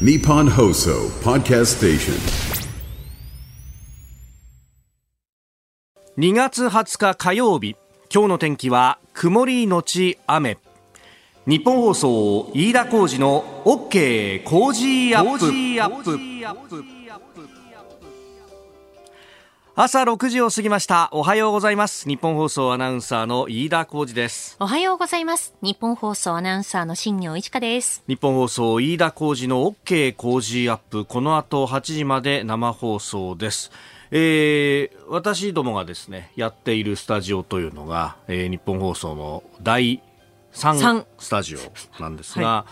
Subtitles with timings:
[0.00, 2.14] Nippon Hoso Podcast Station.
[6.18, 7.76] 2月20日火曜日。
[8.12, 10.58] 今日の天気は曇りのち雨。
[11.46, 15.46] 日本放送飯田浩二の OK 工事アップ
[19.76, 21.08] 朝6時を過ぎました。
[21.10, 22.08] おはようございます。
[22.08, 24.56] 日本放送アナウンサーの飯田浩二です。
[24.60, 25.52] おはようございます。
[25.62, 28.04] 日本放送アナウンサーの新業一華です。
[28.06, 31.04] 日本放送飯田浩二の OK 工事アップ。
[31.04, 33.72] この後8時まで生放送です。
[34.12, 40.00] えー私どもがですねやっているスタジオというのが、えー日本放送の第
[40.52, 41.06] 3三。
[41.18, 41.58] スタジオ
[42.00, 42.64] なんですが、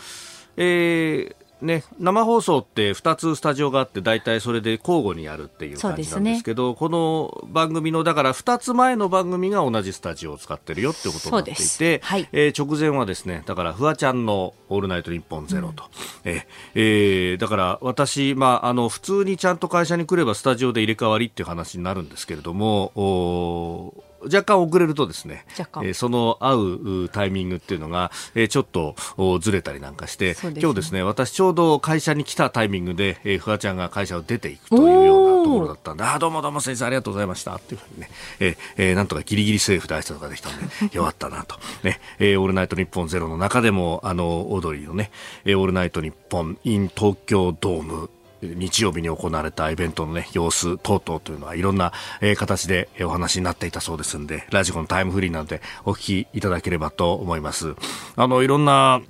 [0.56, 12.28] えーね、生放送って2つスタジオがあって大体それで交互にやるっていう感じなんですけどこの番組のだから2つ前の番組が同じスタジオを使ってるよってことになっていて、はい。
[12.32, 15.84] えー直前はですねだからフワちゃんの「オールナイトニッポンゼロと、
[16.24, 16.42] えー
[16.74, 40.64] えーだから私、まあ、あの普通にちゃんと会社に来ればスタジオで入れ替わりっていう話になるんですけれどもおー若干遅れるとですねえーその会ううタイミングっていうのが、えーちょっとおずれたりなんかして、ね今日ですね私ちょうど会社に来たタイミングで、えー、フワちゃんが会社を出ていくというようなところだったんで、 あーどうもどうも先生ありがとうございましたっていうふうにね、えーえーなんとかギリギリセーフで挨拶ができたんで、
[40.96, 41.56] よかったなと。
[41.82, 45.10] ね、えーオールナイトニッポンゼロの中でも、あの、オードリーのね、
[45.44, 48.10] えーオールナイトニッポン in 東京ドーム、
[48.42, 57.76] 日曜日に行われたイベントのね、様子等々というのはいろんな、えー形でお話になっていたそうですんで、ラジコのタイムフリーなんでお聞きいただければと思います。
[58.16, 59.00] あの、いろんな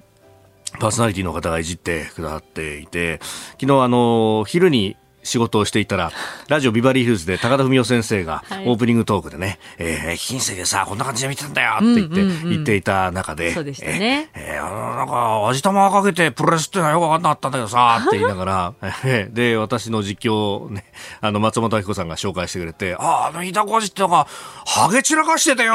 [0.78, 3.20] パーソナリティの方がいじってくださっていて、
[3.60, 6.12] 昨日あの、昼に仕事をしていたら、
[6.48, 8.68] ラジオビバリーヒルズで高田文夫先生がはい。
[8.68, 14.30] オープニングトークでね、えー、金星でさ、こんな感じで見てたんだよって言って、うんうんうん言っていた中で、そうでしたね。
[14.34, 20.84] えーえーあの、なんか、味玉かけてプロレスっていうのはよくわかんなかったんだけどさ、って言いながら、えーで、私の実況をね、
[21.20, 24.26] あの、松本明子さんが紹介してくれて、ああ、あの、板小路ってのが、
[24.66, 25.74] ハゲ散らかしてたよ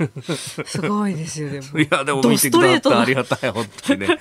[0.66, 1.78] すごいですよ、でも。
[1.78, 4.18] いや、でもド見てくださってありがたい、本当にね。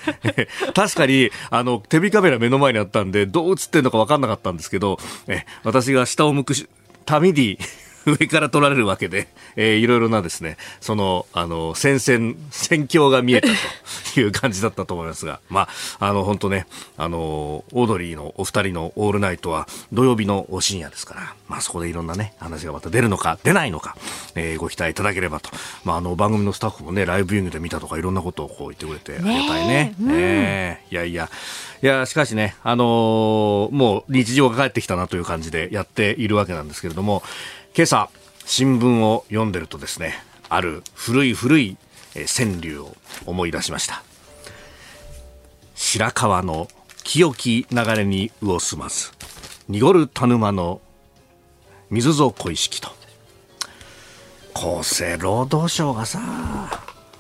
[0.74, 6.68] 確かに、あの、テレビカメラ目の前にあったんで、どう映ってんのか分かんなかったたんですけど、え私が下を向くし
[7.06, 7.58] ために、
[8.20, 13.48] 上から撮られるわけで、えーいろいろなですね、その、あの、戦線、戦況が見えた
[14.14, 15.62] という感じだったと思いますが、 ま
[16.00, 16.66] あ、あの、本当ね、
[16.98, 23.96] あの、オードリーのお二人のオールナイトは土曜日のお深夜ですから、まあ、そこでいろんなね、話がまた出るのか、出ないのか、
[24.36, 25.50] えーご期待いただければと。
[25.84, 29.96] まあ、あの、番組のスタッフもね、ライブビューイングで見たとか、いろんなことをこう言ってくれて、ありがたいね。
[30.00, 31.30] ねえいやいや、
[31.82, 37.24] いや、しかしね、あのーもう日常が帰ってきたなという感じでやっているわけなんですけれども、
[37.76, 38.10] 今朝、
[38.46, 40.16] 新聞を読んでるとですね、
[40.50, 41.78] ある古い古い
[42.14, 44.04] 川柳を思い出しました。
[45.76, 46.68] 白川の
[47.04, 49.12] 清き流れに魚住まず、
[49.68, 50.82] 濁る田沼の
[51.92, 52.90] 水ぞ小石と。
[54.56, 56.20] 厚生労働省がさ、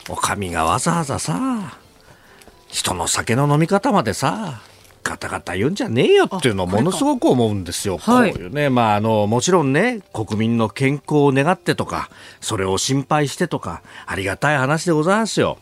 [0.09, 1.77] お上がわざわざさ、
[2.67, 4.61] 人の酒の飲み方までさ、
[5.09, 7.97] ガタガタ言うんじゃねえよっていうのをものすごく思うんですよ。
[7.97, 12.11] はいこういうね、まあ、あの、もちろんね、国民の健康を願ってとか、
[12.41, 15.57] それを心配してとか、ありがたい話でございますよ。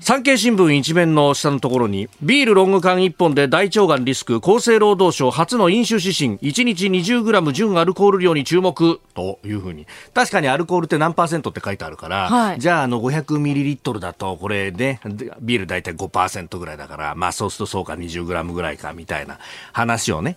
[0.00, 9.86] 産経新聞一面の下のところに、ビールロング缶1本で大腸がんリスク、厚生労働省初の飲酒指針、1日 20g 純アルコール量に注目、というふうに。
[10.14, 19.38] 確かにアルコールって何パーセントって書いてあるから、はいじゃあ、あの、500ミリリットルだと、これね、でビール大体5%ぐらいだから、まあ、そうするとそうか 20g ムぐらいか、みたいな
[19.72, 20.36] 話をね、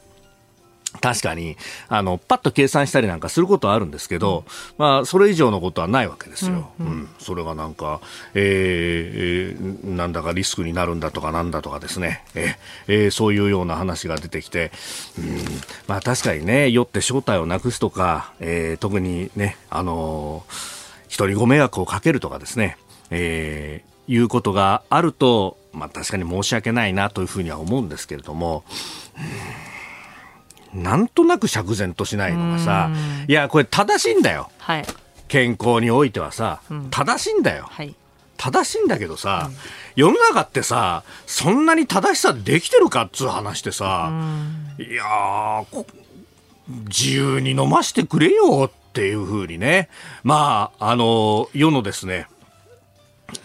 [1.02, 1.56] 確かに、
[1.88, 4.44] あの、パッと計算したりなんかすることはあるんですけど、
[4.80, 6.72] まあ、それ以上のことはないわけですよ。
[6.80, 8.02] うん、それがなんか、
[8.34, 12.56] えーえーなんだかリスクになるんだとかなんだとかですね、えー
[12.88, 14.72] えーそういうような話が出てきて、
[15.20, 15.38] うん、
[15.88, 22.78] まあ確かにね、酔って正体をなくすとか、えー特にね、あのー人にご迷惑をかけるとかですね、
[23.12, 28.64] えーいうことがあると、まあ確かに申し訳ないなというふうには思うんですけれども、
[30.74, 32.92] なんとなく釈然としないのがさ、
[33.28, 34.52] いや、これ正しいんだよ。
[34.60, 34.86] はい。
[35.28, 37.68] 健康においてはさ、ん正しいんだよ。
[37.70, 37.96] はい。
[38.38, 39.50] 正しいんだけどさ、
[39.96, 44.12] 世の中ってさ、そんなに正しさできてるかっつう話でさ、
[44.78, 45.66] いや
[46.88, 49.90] 自由に飲ましてくれよっていうふうにね、
[50.24, 52.28] まあ、あの、世のですね、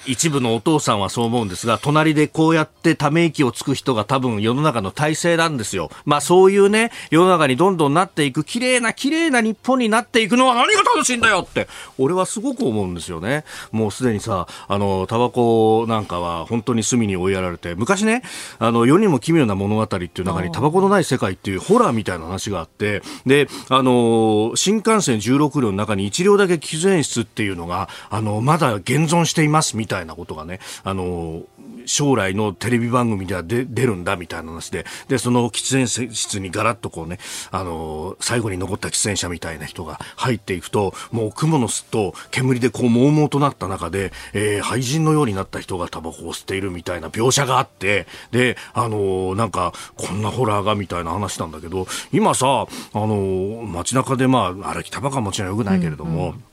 [0.07, 5.91] 一部のお父さんはそう思うんですが、隣でこうやってため息をつく人が多分世の中の体制なんですよ。
[6.05, 13.45] まあそういうね、世の中にどんどんなっていく、綺麗な綺麗な日本になっていくのは何が楽しいんだよって、俺はすごく思うんですよね。
[13.73, 18.23] もうすでにさ、あの、タバコなんかは本当に隅に追いやられて、昔ね、
[18.59, 31.43] あの、世にも奇妙な物語っていう中にタバコのない世界っていうホラーみたいな話があって、で、あの、新幹線16両の中に1両だけ喫煙室っていうのが、あの、まだ現存していますみたいなことがね、あの、
[31.87, 37.19] 将来のテレビ番組では出るんだみたいな話で、で、その喫煙室にガラッとこうね、
[37.50, 56.44] あの、最後に残った喫煙者みたいな人が入っていくと、もう蜘蛛の巣と煙でこう朦朧となった中で、えー、廃人のようになった人がタバコを吸っているみたいな描写があって、で、あの、なんか、こんなホラーがみたいな話なんだけど、今さ、あの、街中でまあ、あれ、タバコはもちろん良くないけれども、うんうん。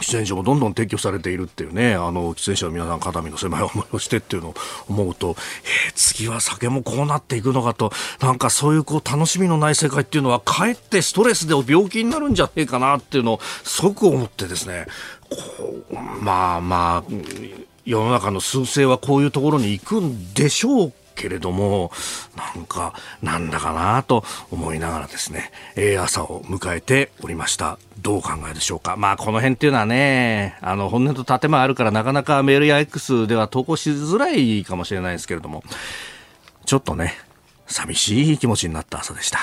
[0.00, 4.54] 喫煙所もどんどん撤去されているっていうね、あの、喫煙者の皆さん肩身の狭い思いをしてっていうのを
[4.88, 5.36] 思うと、
[5.88, 7.90] えー、次は酒もこうなっていくのかと、
[8.20, 14.86] なんかそういうこう楽しみのない世界っていうのは、かえってストレスで病気になるんじゃねえかなっていうのを、即思ってですね、
[15.30, 15.36] こ
[15.90, 17.12] う、まあまあ、
[17.86, 21.90] 世の中の数勢はこういうところに行くんでしょうけれども、
[22.36, 27.78] なんか、なんだかなと思いながらですね、えー、朝を迎えておりました。
[28.00, 28.96] どう考えでしょうか。
[28.96, 35.64] まあ、この辺っていうのはね、あの、本音と建前あるからなかなかメールや X では投稿しづらいかもしれないですけれども、
[36.66, 37.14] ちょっとね、
[37.66, 39.38] 寂しい気持ちになった朝でした。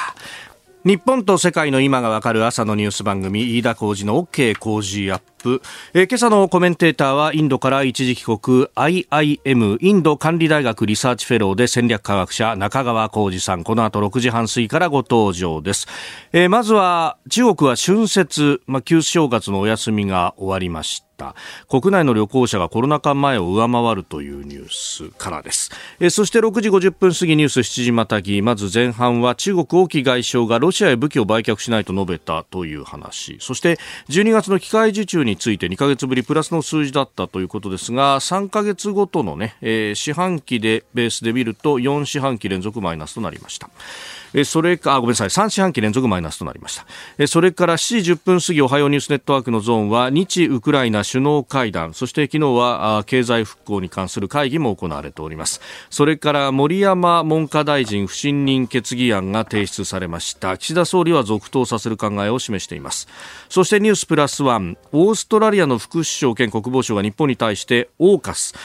[0.85, 5.61] 日本と世界の今がわかる朝のニュース番組飯田浩二の OK 工事アップ、
[5.93, 13.63] えー、今朝のコメンテーターはインドから一時帰国 IIM インド管理大学リサーチフェローで戦略科学者中川コージさん。
[13.63, 15.87] この後6時半過ぎからご登場です、
[16.33, 21.12] えー、まずは中国は春節、まあ、旧正月のお休みが終わりました。
[21.23, 21.35] した。
[21.69, 25.71] 国内の旅行者がコロナ禍前を上回るというニュースからです。
[25.99, 28.41] えそして6時50分過ぎニュース7時またぎ。
[28.41, 33.37] まず前半は中国王毅外相がロシアへ武器を売却しないと述べたという話。
[33.39, 33.79] そして
[34.09, 43.69] 12月の機械受注について2ヶ月ぶりプラスの数字だったということですが3ヶ月ごとのね、えー、四半期でベースで見ると4四半期連続マイナスとなりました。
[44.45, 46.75] それか、ごめんなさい、3四半期連続マイナスとなりまし
[47.17, 47.27] た。
[47.27, 55.61] それから7時10分過ぎ、おはようニュースネットワークのゾーンは、日ウクライナ首脳会談、そして昨日は経済復興に関する会議も行われております。
[55.89, 60.57] それから森山文科大臣不信任決議案が提出されました。
[60.57, 63.07] 岸田総理は続投させる考えを示しています。
[63.49, 68.55] そしてニュースプラスワン、オーストラリアの副首相兼国防相が日本に対してオーカス、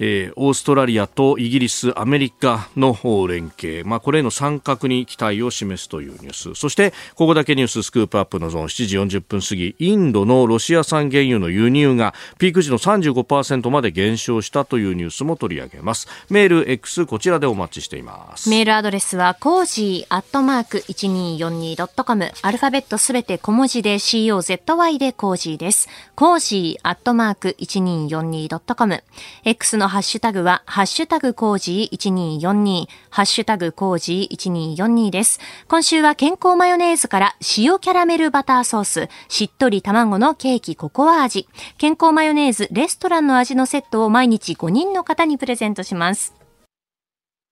[0.00, 2.96] えー、オーストラリアとイギリス、アメリカの
[3.28, 6.54] 連携、まあ、これへの参画に期待を示すというニュース。
[6.54, 16.08] そして、ここだけニューススクープアップのゾーン7時40分過ぎ、インドのロシア産原油の輸入がピーク時の35%まで減少したというニュースも取り上げます。
[16.30, 18.48] メール X こちらでお待ちしています。
[18.48, 25.88] メールアドレスはコージーアットマーク 1242.com アルファベットすべて小文字で COZY でコージーです。
[26.14, 29.02] コージーアットマーク 1242.com
[29.44, 35.40] X のハッシュタグは、ハッシュタグコージー1242、ハッシュタグコージー1242です。
[35.66, 46.39] 今週は健康マヨネーズから塩キャラメルバターソース、しっとり卵のケーキココア味、健康マヨネーズレストランの味のセットを毎日5人の方にプレゼントします。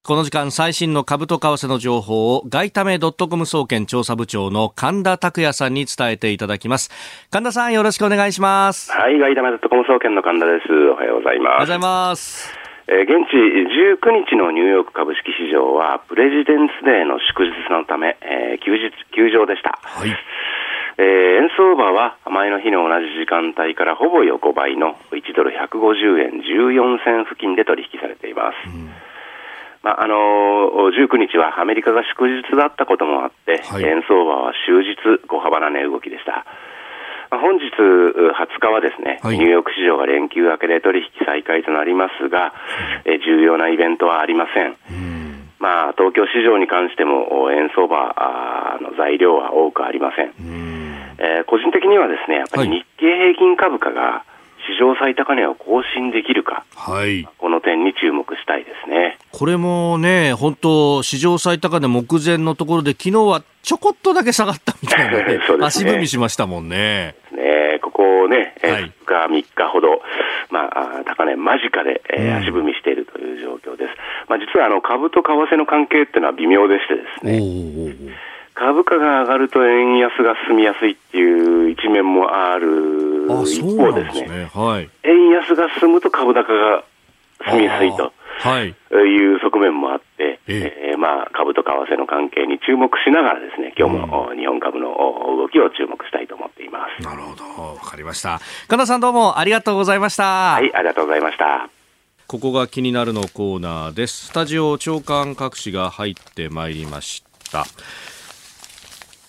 [0.02, 6.90] この時間最新の株と為替の情報を外為ドットコム総研調査部長の神田拓也さんに伝えていただきます。
[7.30, 8.90] 神田さんよろしくお願いします。
[8.90, 10.72] はい、外為ドットコム総研の神田です。
[10.72, 11.44] おはようございます。
[11.44, 12.56] おはようございます。
[12.88, 19.76] えー、現地19日のニューヨーク株式市場はプレジデンスデーの祝日のため、えー、休日、休場でした。
[19.82, 20.16] はい。
[20.96, 21.04] えー、
[21.44, 28.72] 円相場は前の日の同じ時間帯からほぼ横ばいの1ドル150円14銭付近で取引されています。
[28.72, 28.88] うん
[29.82, 30.14] まあ、あの
[30.90, 34.96] 19日はアメリカが祝日だったこともあって、はい、円相場は終日
[35.28, 36.44] 小幅な値動きでした。
[37.30, 42.54] まあ、本日20日はですね、はい、ニューヨーク市場が連休明けで取引再開となりますが、
[43.04, 44.76] え重要なイベントはありません。
[45.58, 48.14] まあ、東京市場に関しても円相場
[48.80, 50.32] の材料は多くありません。
[51.18, 54.24] えー、個人的にはですね、やっぱり日経平均株価が
[54.68, 59.18] 史上最高値を更新できるか、はい、この点に注目したいですね。
[59.32, 67.14] これもね、本当、史上最高値目前のところで、昨日はちょこっとだけ下がったみたいな、 ねね、足踏みしましたもんね。
[67.32, 70.02] ねここね、はい、2日、3日ほど、
[70.50, 73.94] まあ、高値間近で、えー、足踏みしているという状況です。
[74.28, 77.38] まあ、実はあの株と為替の関係っていうのは微妙でしてですね、
[78.58, 86.82] 株価が上がると円安が進みやすいっていう一面もある一方ですね、ねはい、円安が進むと株高が
[87.48, 88.12] 進みやすいと。
[88.40, 97.02] はい、いう側面もあって、ええー、まあ、株と為替の関係に注目しながらですね、今日も日本株の動きを注目したいと思っています。
[97.02, 98.40] なるほど、わかりました。
[98.68, 100.52] 金田さんどうもありがとうございました。
[100.52, 101.68] はい、ありがとうございました。
[102.28, 104.26] ここが気になるのコーナーです。
[104.26, 107.64] スタジオ長官各紙が入ってまいりました。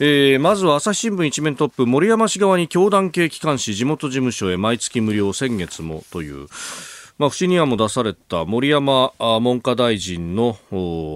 [0.01, 6.47] えー、まずは朝日新聞一面トップ森山氏側に教団系機関紙地元事務所へ毎月無料先月もという
[7.17, 10.57] まあ、不信任案も出された森山文科大臣の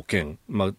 [0.07, 0.73] 件、まあ、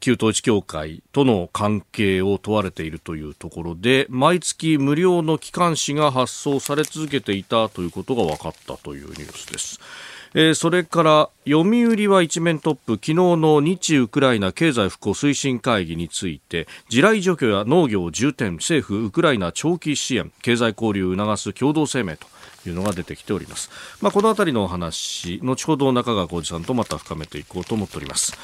[0.00, 9.80] 旧統一教会との関係を問われているというところで毎月無料の機関紙が発送され続けていたということが分かったというニュースです。
[10.32, 22.26] えー、それから読売は一面トップ昨日の日ウクライナ経済復興推進会議について地雷除去や農業重点政府ウクライナ長期支援経済交流を促す共同声明と
[22.68, 23.70] いうのが出てきております。
[24.00, 28.36] まあ、このあたりのお話、後ほど中川浩二さんとまた深めていこうと思っております。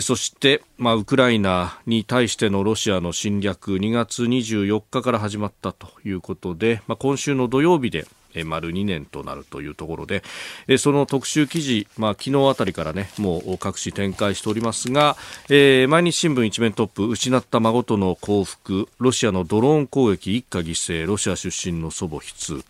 [0.00, 10.22] そして、まあ、ウクライナに対してのロシアの侵略2月24日から始まったということで、まあ、今週の土曜日でえ丸2年となるというところで、
[10.68, 15.16] えその特集記事、まあ、昨日あたりからね、もう各紙展開しておりますが、
[15.48, 22.64] えー、毎日新聞一面トップ、失った孫との幸福、ロシアのドローン攻撃一家犠牲、ロシア出身の祖母悲痛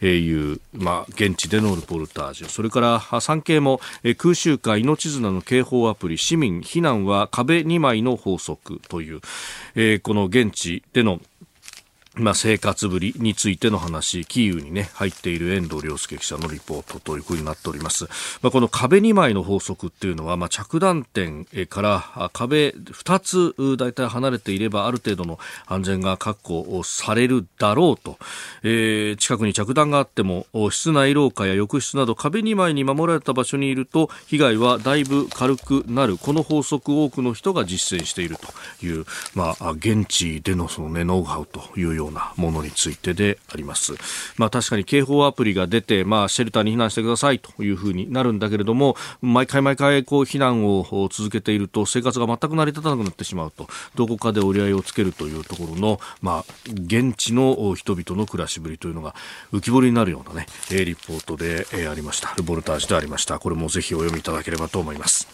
[0.00, 9.20] という、まあ、現地でのルポルタージュ、それから産経もえ空襲下命綱の警報アプリ、市民避難は壁2枚の法則という、
[9.74, 11.20] えー、この現地での
[12.16, 18.04] まあ、生活ぶりについての話、キーウにね、入っている遠藤良介記者のリポートというふうになっております。
[18.42, 28.18] まあ、この壁2枚の法則っていうのは、まあ、着弾点から壁2つ大体離れていればある程度の安全が確保されるだろうと、
[28.62, 36.18] えー、近くに着弾があっても、室内廊下や浴室など壁2枚に守られた場所にいると、被害はだいぶ軽くなる。
[36.18, 43.94] この法則多くの人が実践しているという、まあ、現地でのそのね、ノウハウというようようなものについてであります。
[44.36, 59.14] まあ確かに警報アプリが出て、まあシェルターに避難してくださいというふうになるんだけれども、毎回毎回こう避難を続けていると生活が全く成り立たなくなってしまうと、どこかで折り合いをつけるというところの、まあ現地の人々の暮らしぶりというのが
[59.52, 62.34] 浮き彫りになるようなね、リポートでありました。
[62.36, 63.38] ルボルタージュでありました。
[63.38, 65.28] これもぜひお読みいただければと思います。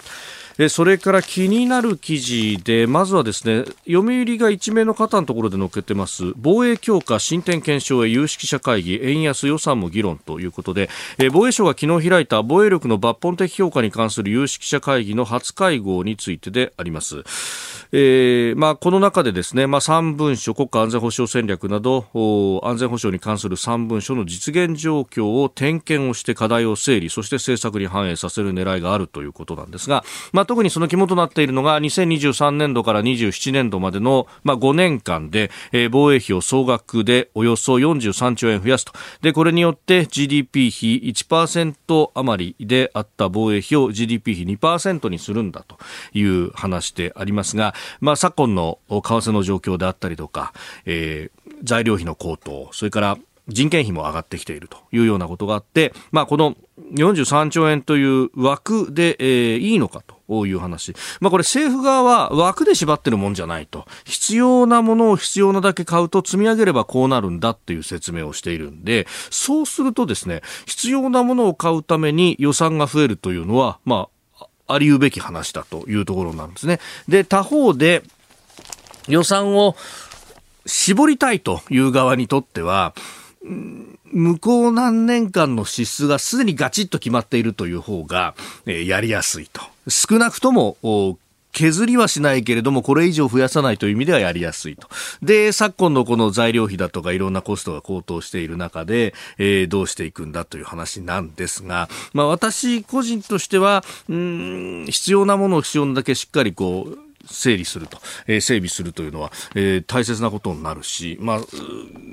[0.69, 10.91] それから気になる記事で、まずはですね、読売が一名の方のところで載っけてます、防衛強化進展検証へ有識者会議、円安予算も議論ということで、
[11.33, 17.23] 防衛省が昨日開いた防衛力の抜本的評価に関する有識者会議の初会合についてであります。
[17.91, 22.07] えーまあ、この中でですね、まあ、3文書、国家安全保障戦略など、
[22.63, 38.93] 安全保障に関する3文書の実現状況を点検をして課題を整理、そして政策に反映させる狙いがあるということなんですが、まあ、特にその肝となっているのが2023年度から27年度までの、まあ、5年間で、えー、防衛費を総額でおよそ43兆円増やすと。
[39.23, 45.79] で、これによって GDP 比1%余りであった防衛費を GDP 比2%にするんだと
[46.13, 50.53] いう話でありますが、まあ、昨今の為替の状況であったりとか、
[50.85, 53.19] えー、材料費の高騰、それから
[53.49, 56.55] 人件費も上がってきているというようなことがあって、まあ、この
[56.93, 60.95] 43兆円という枠で、えー、いいのかという話。
[61.21, 63.87] まあこれ政府側は枠で縛ってるもんじゃないと。
[64.05, 74.18] 必要なものを必要なだけ買うと積み上げればこうなるんだっていう説明をしているんで、そうするとですね、必要なものを買うために予算が増えるというのは、まあ、
[74.69, 76.79] ありうべき話だというところなんですね。
[77.09, 78.03] で、他方で
[79.09, 79.75] 予算を
[80.67, 82.95] 絞りたいという側にとっては、
[84.13, 88.35] 向こう何年間の支出がすでにガチッと決まっているという方が、
[88.67, 89.63] え、やりやすいと。
[89.89, 90.77] 少なくとも、
[91.59, 94.87] 削りはしないけれども、これ以上増やさないという意味ではやりやすいと。
[95.23, 111.41] で、昨今のこの材料費だとかいろんなコストが高騰している中で、えー、どうしていくんだという話なんですが、まあ私個人としては、うん、必要なものを必要なだけしっかりこう、整理すると、え、整備するというのは、え、大切なことになるし、まあ、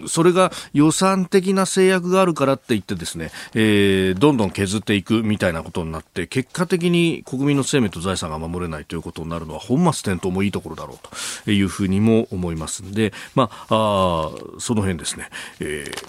[0.07, 15.29] それが予算的な制約があるからって言ってですね、え、どんどん削っていくみたいなことになって、結果的に国民の生命と財産が守れないということになるのは本末転倒もいいところだろうというふうにも思いますんで、まあ、あその辺ですね、
[15.59, 16.07] えー、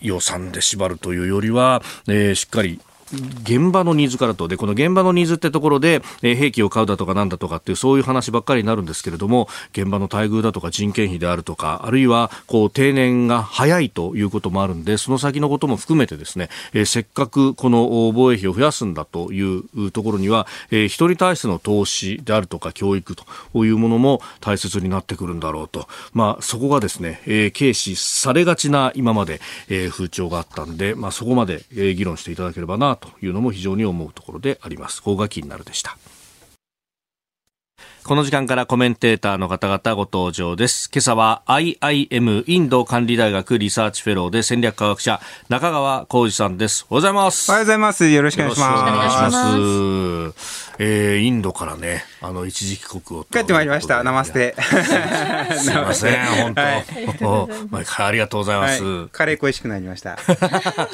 [0.00, 2.80] 予算で縛るというよりは、えー、しっかり
[3.42, 4.48] 現場のニーズからと。
[4.48, 35.02] でこの現場のニーズってところで、えー、兵器を買うだとかなんだとかっていうそういう話ばっかりになるんですけれども現場の待遇だとか人件費であるとかあるいはこう定年が早いということもあるんでその先のことも含めてですね、えー、せっかくこの防衛費を増やすんだというところには、えー、人に対しての投資であるとか教育というものも大切になってくるんだろうと、まあ、そこがですね、えー、軽視されがちな今まで、えー、風潮があったんで、まあ、そこまで、えー、議論していただければなというのも非常に思うところであります。
[35.02, 35.96] 法が気になるでした。
[38.02, 40.90] この時間からコメンテーターの方々ご登場です。
[40.92, 46.86] 今朝は IIM インド管理大学リサーチフェローで戦略科学者中川コージさんです。
[46.88, 47.50] おはようございます。
[47.50, 48.08] おはようございます。
[48.08, 48.70] よろしくお願いします。
[48.70, 49.30] お願いしま
[50.34, 50.60] す。
[50.82, 54.02] えー、インドからね、あの一時帰国を帰ってまいりました。
[54.02, 54.56] ナマステ。
[55.58, 56.60] すみません、本当。
[56.62, 56.86] はい、
[57.68, 58.82] 毎回ありがとうございます。
[58.82, 60.18] はい、カレー恋しくなりました。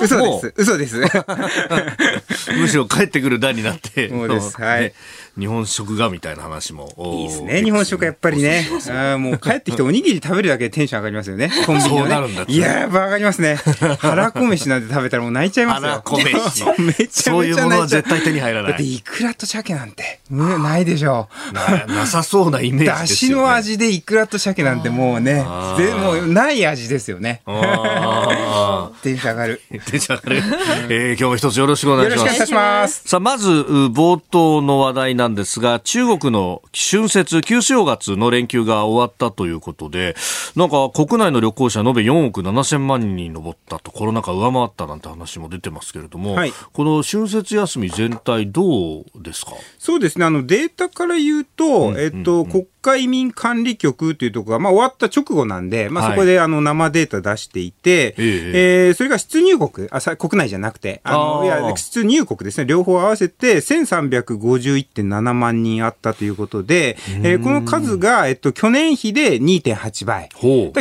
[0.00, 0.54] 嘘です。
[0.56, 1.00] 嘘です。
[2.58, 4.08] むしろ帰ってくる段になって。
[4.08, 4.60] そうです。
[4.60, 4.92] はい。
[5.38, 6.88] 日本食がみたいな話も。
[6.98, 7.62] いいですね。
[7.62, 8.66] 日本食やっぱりね。
[8.90, 11.50] あもう帰ってきておにぎり食べるだけでテンション上がりますよね。
[11.66, 12.44] コンビニの、ね。
[12.48, 13.56] いややっぱ上がりますね。
[13.98, 15.88] 腹こ飯なんて食べたらもう泣いちゃいますよ。
[15.88, 16.32] 腹こ飯。
[16.32, 18.70] めちゃめちゃそういうものは絶対手に入らない。
[18.72, 21.54] だってイクラと鮭なんて、ないでしょう。
[21.54, 25.44] ななさそうなイメージだし、の味でイクラと鮭なんてもうね、
[25.76, 27.42] でもない味ですよね。
[29.02, 29.60] テンション上がる。
[29.90, 30.42] テンション上がる。
[30.88, 32.20] えー、今日も一つよろしくお願いします。
[32.20, 33.02] よろしくお願いします。
[33.06, 40.14] さあ、まず、冒頭の話題なんですが、中中国の春節、旧正月の連休が終わったということで、
[40.54, 49.52] なんか国内の旅行者延べ4億7千万人に上ったと、コロナ禍上回ったなんて話も出てますけれども、はい、この春節休み全体どうですか？
[49.78, 70.28] そうですね、あのデータから言うと、えっと、国家移民管理局というところが、まあ、終わった直後なんで、まあ、そこであの生データ出していて、はい、えー、それが出入国あ、国内じゃなくて、あのいや出入国ですね、両方合わせて1351.7万人あったということで、えー、この数が、えっと、去年比で2.8倍。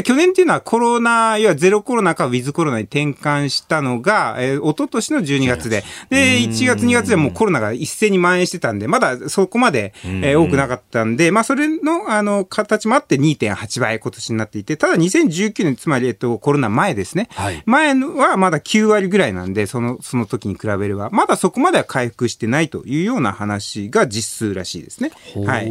[0.03, 17.27] 去年っていうのはコロナ、いわゼロコロナかウィズコロナに転換したのが、えー、一昨年の12月で、で、1月2月でもうコロナが一斉に蔓延してたんで、まだそこまで、えー、多くなかったんで、まあ、それのあの、形もあって2.8倍今年になっていて、ただ2019年、つまり、えっと、コロナ前ですね。
[17.31, 25.11] はい、前はまだ9割ぐらいなんで、その、その時に比べれば、まだそこまでは回復してないというような話が実数らしいですね。
[25.45, 25.67] はい。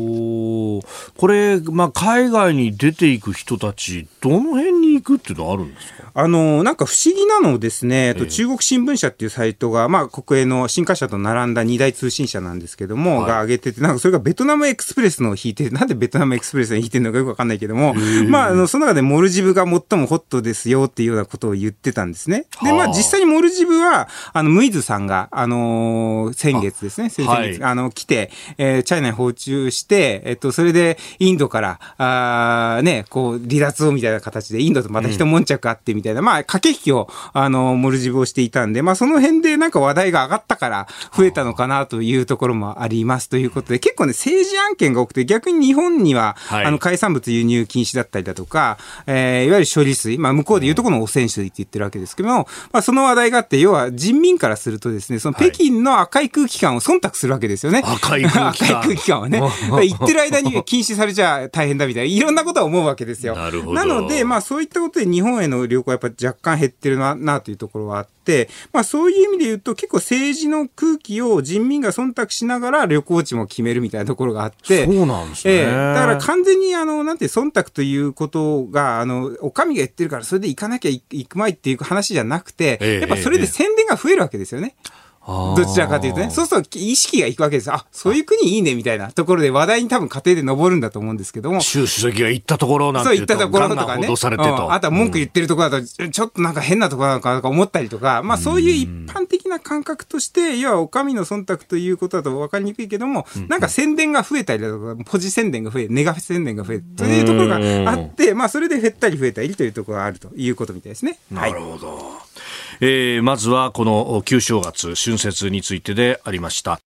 [1.16, 6.03] これ、まあ、海外に出ていく人たち、どの辺に行くっていうのはあるんですか？
[6.16, 17.94] あの、なんか不思議なのですね、えっと、中国新聞社っていうサイトが、まあ、国営の新華社と並んだ二大通信社なんですけども、はい、が上げてて、なんかそれがベトナムエクスプレスのを引いて、なんでベトナムエクスプレスの引いてるのかよくわかんないけども、
[18.28, 22.46] まあ、あの、その中でモルジブが最もホットですよっていうようなことを言ってたんですね。
[22.62, 40.86] で、まあ、実際にモルジブは、あの、ムイズさんが、あのー、先月ですね、先月、はい、あの、来て、えー、チャイナに訪中して、えっと、それで、インドから、あね、こう、離脱をみたいな形で、インドとまた一悶着あってみたいな、うん、まあ、駆け引きを、あの、モルジブをしていたんで、まあ、その辺でなんか話題が上がったから
[41.16, 57.82] 増えたのかなというところもありますということで、結構ね、政治案件が多くて、逆に日本には、はい、あの、海産物輸入禁止だったりだとか、えー、いわゆる処理水、まあ、向こうでいうところの汚染水って言ってるわけですけども、まあ、その話題があって、要は人民からするとですね、その北京の赤い空気感を忖度するわけですよね。
[57.84, 58.82] 赤い空気感。
[58.82, 59.40] 空気感はね。
[59.82, 63.34] 言ってる間に禁止されちゃ大変だみたいな、いろんなことは思うわけですよ。
[63.34, 75.54] なので、まあ、そういったことで日本への旅行はやっぱ若干減ってるな、なというところはあって、まあ、そういう意味で言うと、結構政治の空気を人民が忖度しながら旅行地も決めるみたいなところがあって、そうなんですね。
[75.54, 84.74] えー、だから完全に、あの、なんて、忖度ということが、あの、お上が言ってるから、それで行かなきゃ行くまいっていう話じゃなくて、やっぱそれで宣伝が増えるわけですよね。
[84.86, 86.30] えーどちらかというとね。
[86.30, 87.72] そうすると意識がいくわけです。
[87.72, 91.60] あ、そういう国いいねみたいなところで話題に多分家庭で上るんだと思うんですけども。
[91.60, 94.16] 習主席が行ったところなんてそう、行ったところとかね。
[94.16, 111.18] されてと、あとは文句言ってるところだと、ちょっとなんか変なところなのかとか思ったりとか、まあそういう一般的な感覚として、要はお上の忖度ということだと分かりにくいけども、なんか宣伝が増えたりだとか、ポジ宣伝が増え、ネガ宣伝が増えるというところがあって、まあそれで減ったり増えたりというところがあるということみたいですね。
[111.30, 111.96] なるほど。
[111.96, 112.33] はい
[112.80, 116.80] えー、まずはこの旧正月春節についてでありました。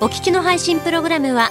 [0.00, 1.50] お聞きの配信プログラムは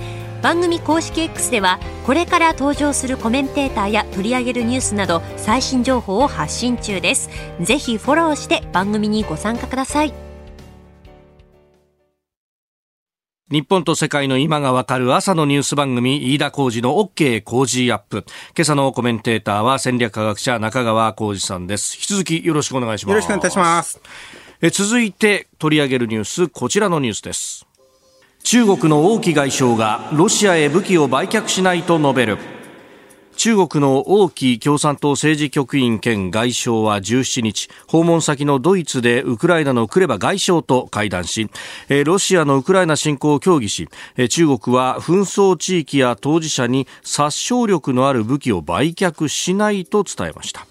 [0.41, 7.29] 番組公式 X ではこれから登場するコメンテーターや取り上げるニュースなど最新情報を発信中です
[7.61, 10.13] ぜひフォローして番組にご参加ください
[13.51, 18.23] 日本と世界の今がわかる朝のニュース番組、飯田浩二の OK 工事アップ。
[18.55, 21.97] 今朝のコメンテーターは戦略科学者中川浩二さんです。
[21.97, 23.11] 引き続きよろしくお願いします。
[23.11, 23.99] よろしくお願いいたします。
[24.61, 27.67] え続いて取り上げるニュース、こちらのニュースです。
[28.43, 32.37] 中国の王毅外相がロシアへ武器を売却しないと述べる。
[33.37, 41.49] 中国の王毅共産党政治局員兼外相は17日訪問先のドイツでウクライナのクレバ外相と会談し
[42.05, 43.89] ロシアのウクライナ侵攻を協議し
[44.29, 50.67] 中国は紛争地域や当事者に殺傷力のある武器を売却しないと伝えました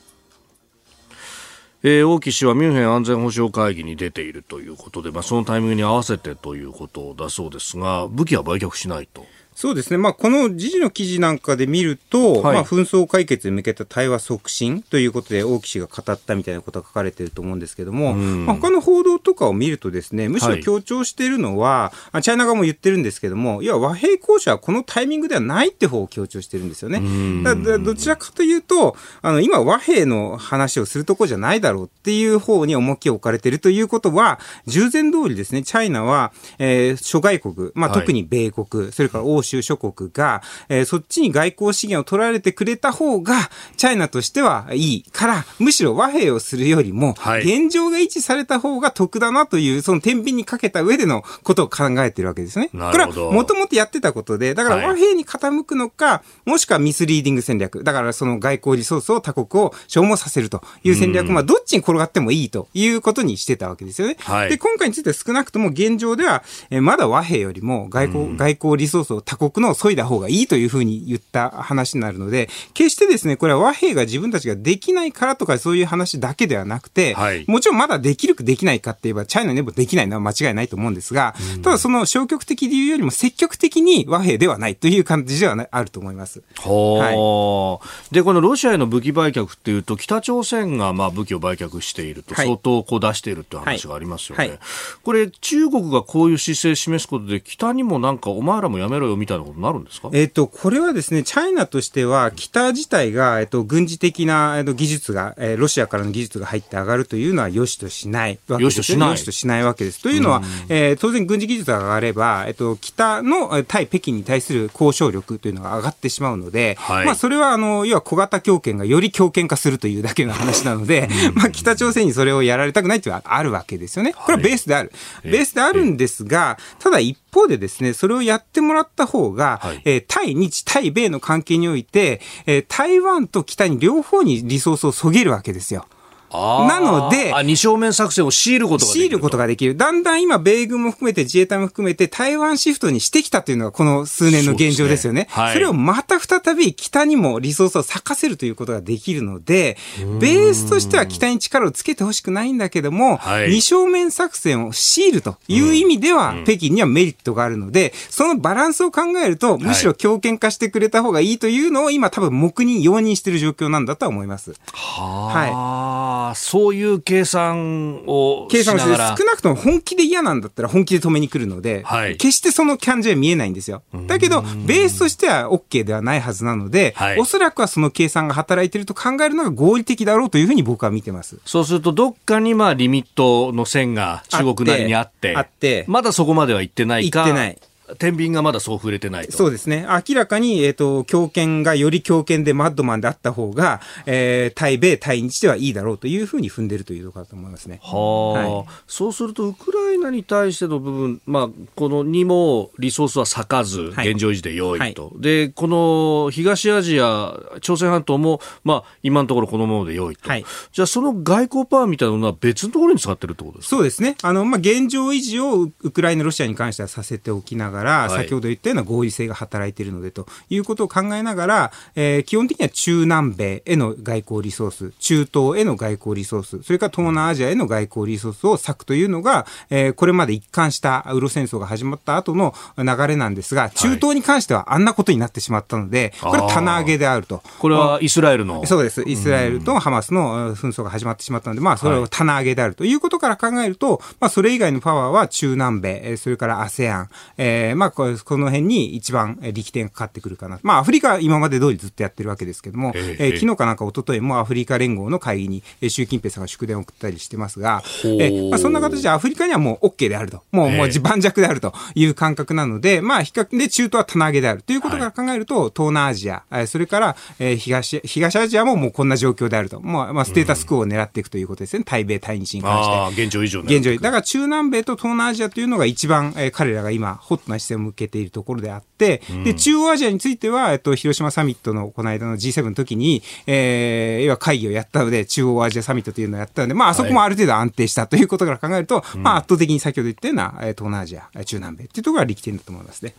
[1.82, 9.24] えー、王毅氏はミュンヘン安全保障会議に出ているということで、まあ、そのタイミングに合わせてということだそうですが武器は売却しないと。
[9.54, 9.98] そうですね。
[9.98, 27.02] まあ、この時事の記事なんかで見ると、はい、まあ、紛争解決に向けた対話促進ということで、王毅氏が語ったみたいなことが書かれていると思うんですけども、まあ、他の報道とかを見るとですね、むしろ強調しているのは、はい、チャイナ側も言ってるんですけども、いや、和平交渉はこのタイミングではないって方を強調してるんですよね。
[27.44, 43.34] だだどちらかというと、あの、今和平の話をするとこじゃないだろうっていう方に重きを置かれているということは、従前通りですね、チャイナは、えー、諸外国、まあ、特に米国、はい、それから欧州諸国が、えー、そっちに外交資源を取られてくれた方が、
[43.76, 52.70] チャイナとしてはいいから、むしろ和平をするよりも、現状が維持された方が得だなという、その天秤にかけた上でのことを考えてるわけですね。
[52.72, 57.84] これはもともとやってたことで、だから和平に傾くのか、はい、もしくはミスリーディング戦略。
[57.84, 64.16] だからその外交リソースを他国を消耗させるという戦略、まあどっちに転がってもいいということにしてたわけですよね。
[64.20, 86.42] はい、で、今回について少なくとも現状では、えまだ和平よりも外交、外交リソースを他国の削いだ方がいいというふうに言った話になるので、決してですね、これは和平が自分たちができないからとかそういう話だけではなくて、はい、もちろんまだできるかできないかって言えば、チャイナでもできないのは間違いないと思うんですが、うん、ただその消極的でいうよりも積極的に和平ではないという感じではあると思います。
[86.56, 94.48] はい、で、このロシアへの武器売却っていうと、北朝鮮がまあ武器を売却していると、相当こう出しているって話がありますよね。
[94.48, 94.58] はい、
[95.04, 100.10] これ、中国がこういう姿勢を示すことで、北にもなんか、お前らもやめろよみたいなことになるんですか？
[100.12, 108.76] えっ、と、これはですね、チャイナとしては、北自体が、えっと、軍事的な、えっと、技術が、えー、ロシアからの技術が入って上がるというのは良しとしないわけです。
[108.78, 109.10] 良しとしない。
[109.10, 110.02] 良しとしないわけです。
[110.02, 124.14] というのは、えー、当然軍事技術が上がれば、えっと、北の対北京に対する交渉力というのが上がってしまうので、はい、まあ、それは、あの、要は小型強権がより強権化するというだけの話なので、まあ、北朝鮮にそれをやられたくないというのはあるわけですよね。
[124.14, 124.92] これはベースである。
[125.22, 135.86] ベースであるんですが、ただ一方でですね、それをやってもらった方が、はい、えー、対日、対米の関係において、えー、台湾と北に両方にリソースをそげるわけですよ。
[136.32, 139.00] なので、二正面作戦を強いることができる。
[139.00, 139.76] 強いることができる。
[139.76, 145.28] だんだん今、米軍も含めて自衛隊も含めて台湾シフトにしてきたというのがこの数年の現状ですよね。
[145.30, 149.76] そ、ねはい、それをまた再び北にもリソースを咲かせるということができるので、
[150.20, 164.54] ベースとしては北に力をつけてほしくないんだけども、はい、二正面作戦を強いるという意味では、北京にはメリットがあるので、そのバランスを考えると、むしろ強権化してくれた方がいいというのを今多分黙認、容認している状況なんだとは思います。
[164.72, 166.19] はい。
[166.34, 173.82] そういう計算を計算をして少なくとも本気で嫌なんだったら本気で止めに来るので、はい、決してその感じは見えないんですよ。
[174.06, 181.38] だけど、ベースとしては OK ではないはずなので、はい、おそらくはその計算が働いていると考えるのが合理的だろうというふうに僕は見てます。
[181.44, 187.20] そうすると、どっかにまあリミットの線が中国なりにあって、あってまだそこまでは行ってないか。
[187.20, 187.58] 行ってない。
[187.98, 189.32] 天秤がまだそう触れてないと。
[189.36, 189.86] そうですね。
[190.08, 197.80] 明らかに、えっ、ー、と、強権がより強権でマッドマンであった方が、えー、対米、対日ではいいだろうというふうに踏んでるというところだと思いますね。
[197.82, 205.06] はあ、はい、そうすると、ウクライナに対しての部分、まあ、このにもリソースは割かず、現状維持で良いと。
[205.06, 210.28] はい、で、この東アジア、朝鮮半島も、まあ、今のところこのままで良いと。
[210.28, 213.76] はい、じゃあ、その外交パワーみたいなのは別のところに使ってるってことですか？
[213.76, 214.16] そうですね。
[214.22, 237.42] あの、まあ、現状維持をウクライナ、ロシアに関してはさせておきながら、はい、先ほど言ったような合理性が働いているのでということを考えながら、えー、基本的には中南米への外交リソース、中東への外交リソース、それから東南アジアへの外交リソースを割くというのが、えー、これまで一貫したウロ戦争が始まった後の流れなんですが、中東に関してはあんなことになってしまったので、これは棚上げであると。
[237.58, 238.64] これはイスラエルの？
[238.66, 239.02] そうです。
[239.02, 250.58] イスラエルとハマスの紛争が始まってしまったので、まあ、それを棚上げであるということから考えると、まあ、それ以外のパワーは中南米、それから ASEAN、えー、まあ、この辺に一番力点がかかってくるかな。
[250.62, 260.42] まあ、アフリカは今まで通りずっとやってるわけですけども、えー、昨日かなんか一昨日もアフリカ連合の会議に習近平さんが祝電を送ったりしてますが、えー、まあ、そんな形でアフリカにはもう OK であると。
[260.52, 269.80] もう、もう盤石であるという感覚なので、まあ、比較で中東は棚上げであるということから考えると、はい、東南アジア、それから、えー、東、東アジアももうこんな状況であると。
[269.80, 271.84] まあ、まあ、ステータスクを狙っていくということですね。
[271.84, 273.22] 対米、対日に関して。
[273.22, 293.14] 現状以上現状だから中南米と東南アジアというのが一番、えー、彼らが今、ホットな視線を向けているところであって、うん、で、中央アジアについては、えっと、広島サミットのこの間の G7 の時に、えー、要は会議をやったので、中央アジアサミットというのをやったので、まあ、あそこもある程度安定したということから考えると、はい、まあ、圧倒的に先ほど言ったような、東南アジア、中南米っていうところが力点だと思いますね。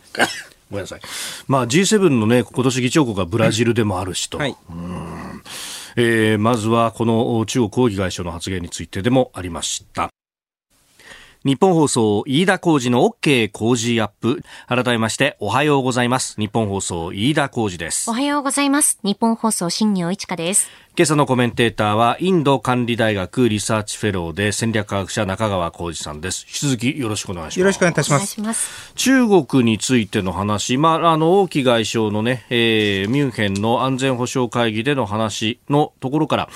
[0.70, 1.00] ごめんなさい。
[1.48, 4.38] まあ、G7 のね、今年議長国がブラジルでもあるしと。
[4.38, 5.42] はい、うん
[5.96, 10.10] えー、まずはこの中国抗議外相の発言についてでもありました。
[11.44, 14.44] 日本放送飯田浩二の OK 工事アップ。
[14.68, 16.36] 改めましておはようございます。
[16.38, 18.08] 日本放送飯田浩二です。
[18.08, 19.00] おはようございます。
[19.02, 20.70] 日本放送新業一華です。
[20.96, 26.46] 今朝のコメンテーターはインド管理大学リサーチフェローで戦略科学者中川浩二さんです。
[26.46, 27.58] 引き続きよろしくお願いします。
[27.58, 28.92] よろしくお願いいたします。
[28.94, 36.48] 中国についての話、まあ、あの、王毅外相のね、えー、ミュンヘンの安全保障会議での話のところから、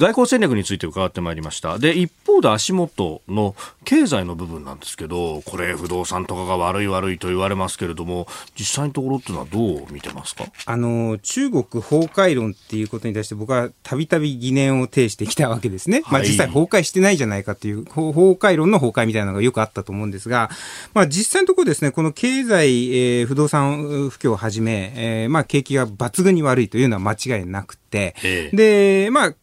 [0.00, 1.78] 外交戦略について伺ってまいりました。
[1.78, 8.26] で、一方で足元の経済の部分なんですけど、これ不動産とかが悪い悪いと言われますけれども、
[8.58, 10.44] 実際のところっていうのはどう見てますか？
[10.64, 16.00] あの、中国崩壊論っていうことに対して僕はたびたび疑念を呈してきたわけですね。
[16.04, 20.50] はい、まあ実際崩壊してないじゃないかっていう、崩壊論の崩壊みたいなのがよくあったと思うんですが、
[20.94, 28.56] まあ実際のところですね、この経済、えー、不動産不況をはじめ、えー、まあ景気が抜群に悪いというのは間違いなくて、ええ、
[29.04, 29.34] で、まあ、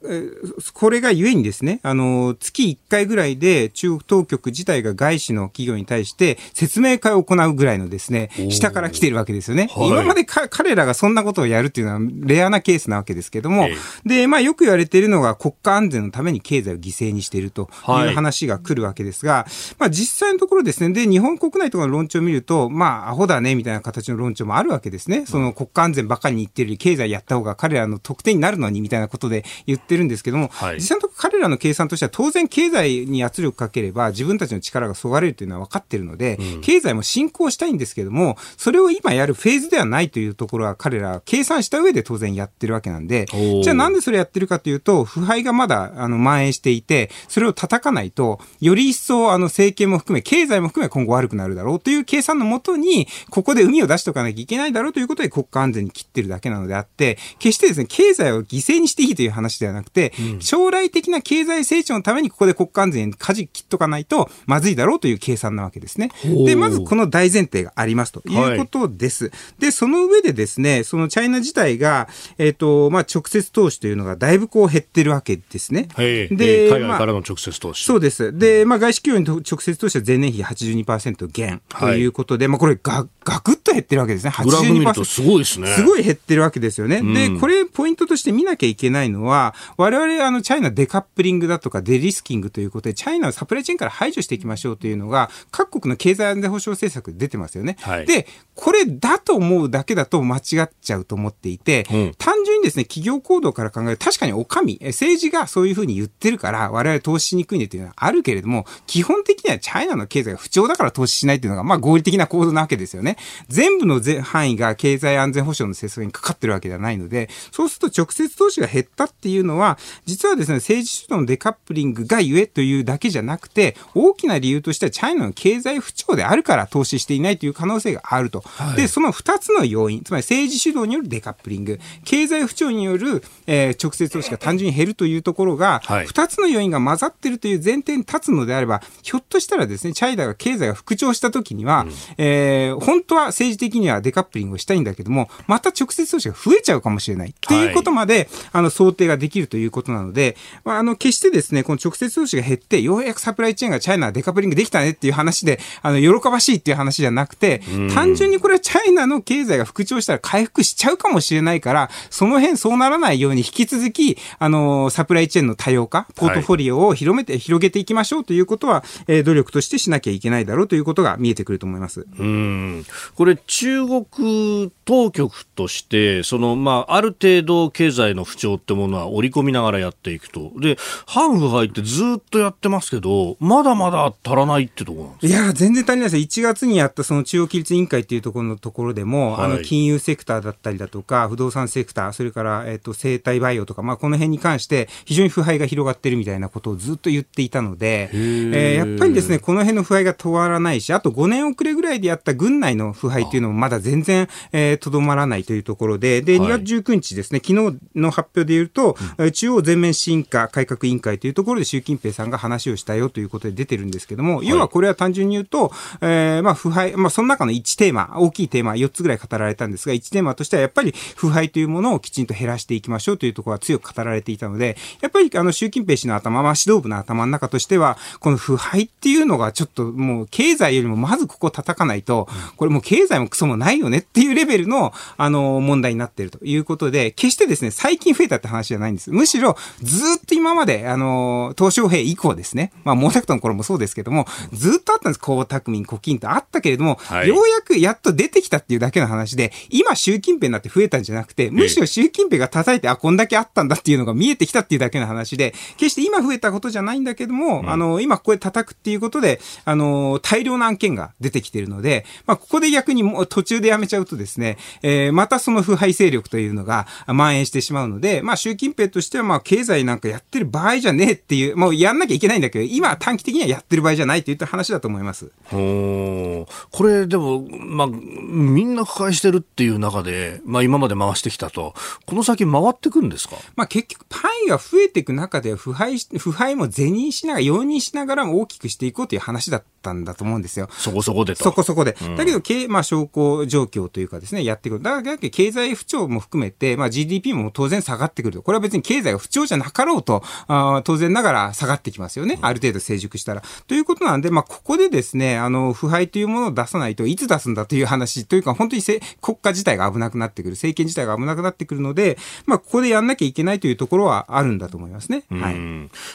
[0.73, 9.69] これがゆえにですね、あの、月1回ぐらいで中国当局自体が外資の企業に対して説明会を行うぐらいのですね、下から来てるわけですよね。
[9.73, 25.25] はい、今まで彼らがそんなことをやるっていうのはレアなケースなわけですけども、えで、まあよく言われているのが国家安全のために経済を犠牲にしているという話が来るわけですが、はい、まあ実際のところですね、で、日本国内とかの論調を見ると、まあアホだねみたいな形の論調もあるわけですね。
[25.25, 43.25] その国家安全ばかりに言ってるより経済やった方が彼らの得点になるのにみたいなことで言ってるんですけども、はい、実際のところ彼らの計算としては当然経済に圧力かければ自分たちの力がそがれるというのは分かってるので、うん、経済も進行したいんですけども、それを今やるフェーズではないというところは彼らは計算した上で当然やってるわけなんで、
[43.63, 66.11] じゃあなんでそれやってるかというと、腐敗がまだあの蔓延していて、それを叩かないと、より一層あの政権も含め、経済も含め今後悪くなるだろうという計算のもとに、ここで海を出しておかなきゃいけないだろうということで国家安全に切ってるだけなのであって、決してですね、経済を犠牲にしていいという話ではなくて、うん、将来的な経済成長のためにここで国家安全に舵切っとかないとまずいだろうという計算なわけですね。
[66.45, 69.25] で、まずこの大前提がありますということです。
[69.25, 75.87] はい、で、その上でですね、そのチャイナ自体が、えっ、ー、と、まあ、直接投資というのがだいぶこう減ってるわけですね。
[75.95, 77.89] で、海外からの直接投資。
[77.89, 78.37] まあ、そうです。
[78.37, 84.31] で、まあ、外資企業に直接投資は前年比82%減ということで、はい、まあ、これが、ガクッと減ってるわけですね。
[84.31, 85.05] 82%。
[85.05, 85.67] すごいですね。
[85.67, 86.97] すごい減ってるわけですよね。
[86.97, 97.77] うん、で、これポイントとして見なきゃいけないのは、我々、あの、チャイナデカップリングだとかデリスキングということで、チャイナをサプライチェーンから排除していきましょうというのが、各国の経済安全保障政策で出てますよね。
[97.81, 113.17] はい、で、これだと思うだけだと間違っちゃうと思っていて、うん、単純にですね、企業行動から考えると、確かにお上、政治がそういうふうに言ってるから、我々投資しにくいねというのはあるけれども、基本的にはチャイナの経済が不調だから投資しないというのが、まあ合理的な行動なわけですよね。
[113.47, 128.41] 全部の範囲が経済安全保障の政策にかかってるわけではないので、そうすると直接投資が減ったっていうのは、実はですね、政治主導のデカップリングがゆえというだけじゃなくて、大きな理由としてはチャイナの経済不調であるから投資していないという可能性があると。
[128.41, 147.29] はい、で、その2つの要因、つまり政治主導によるデカップリング、経済不調による、えー、直接投資が単純に減るというところが、はい、2つの要因が混ざっているという前提に立つのであれば、ひょっとしたらですね、チャイナが経済が復調した時には、うん、えー、本当は政治的にはデカップリングをしたいんだけども、また直接投資が増えちゃうかもしれない。
[147.29, 157.61] っていうことまで、はい、あの、想定ができるということなので、まあ、あの、決してですね、この直接投資が減って、ようやくサプライチェーンがチャイナデカップリングできたねっていう話で、あの、喜ばしいっていう話じゃなくて、
[157.93, 172.05] 単純にこれはチャイナの経済が復調したら回復しちゃうかもしれないから、その辺そうならないように引き続き、あの、サプライチェーンの多様化、ポートフォリオを広めて、はい、広げていきましょうということは、えー、努力としてしなきゃいけないだろうということが見えてくると思います。
[172.17, 172.85] うん。
[173.15, 180.51] これ、中国当局として、その、まあ、ある程度経済の不調ってものは織り込みながらやっていくと。
[180.59, 185.43] で、反腐敗ってずっとやってますけど、まだまだ足らないってところなんですか？
[185.43, 239.11] いや、全然足りないです1月にやったその中央規律委員会っていうところのところでも、はい、あの、金融セクターだったりだとか、不動産セクター、それから、えっ、と、生態培養とか、まあ、この辺に関して、非常に腐敗が広がってるみたいなことをずっと言っていたので、えー、やっぱりですね、この辺の腐敗が止まらないし、あと5年遅れぐらいでやった軍内の腐敗っていうのもまだ全然、えー、とどまらないというところで、で、2月19日ですね、昨日の発表で言うと、うん、中央全面進化改革委員会というところで習近平さんが話をしたよということで出てるんですけども、要はこれは単純に言うと、えー、まあ、腐敗、まあ、その中の1テーマ、大きいテーマ、4つぐらい語られたんですが、1テーマとしてはやっぱり腐敗というものをきちんと減らしていきましょうというところは強く語られていたので、やっぱりあの、習近平氏の頭、まあ、指導部の頭の中としては、この腐敗っていうのがちょっともう経済よりもまずここ叩かないと、これもう経済もクソもないよねっていうレベルの、あの、問題になっているということで、決してですね、最近増えたって話じゃないんです。
[239.11, 245.21] むしろ、ずっと今まで、あの、東小平以降ですね、まあ、毛沢東の頃もそうですけども、ずっとあったんです。
[245.23, 275.31] 江沢民、胡錦とあったけれども、はい、ようやくやっと出てきたっていうだけの話で、今習近平になって増えたんじゃなくて、むしろ習近平が叩いて、あ、こんだけあったんだっていうのが見えてきたっていうだけの話で、決して今増えたことじゃないんだけども、うん、あの、今ここで叩くっていうことで、あの、大量の案件が出てきているので、まあ、ここで逆にもう途中でやめちゃうとですね、えー、またその腐敗勢力というのが蔓延してしまうので、まあ、習近平としては、まあ、経済なんかやってる場合じゃねえっていう、もうやんなきゃいけないんだけど、今短期的にはやってる場合じゃないといった話だと思います。
[275.49, 276.45] こ
[276.83, 281.73] れ、でも、まあ、みんな腐敗してるっていう中で、まあ、今まで回してきたと、
[282.05, 283.37] この先回ってくるんですか？
[283.55, 290.67] まあ、結局、パイが増えていく中で腐敗、腐敗も是認しながら、容認しながらも大きくしていこうという話だったんだと思うんですよ。
[290.73, 291.43] そこそこでと。
[291.45, 291.95] そこそこで。
[292.01, 294.83] うん、だけど、まあ、証拠状況というかですね、やってくる。
[294.83, 298.41] だけど、経済不調も含めて、まあ、GDP も当然下がってくると。
[298.41, 302.39] これは別に経済が不調じゃなかろうと、あ当然ながら下がってきますよね。
[302.41, 303.43] ある程度成熟したら。
[303.67, 308.81] ということなんで、まあ、ここでですね、あの、腐敗というものを出さないといつ出すんだという話というか、本当に
[309.21, 315.23] 国家自体が危なくなってくる、政権自体が危なくなってくるので、まあ、ここでやんなきゃいけないというところはあるんだと思いますね。
[315.29, 315.55] はい。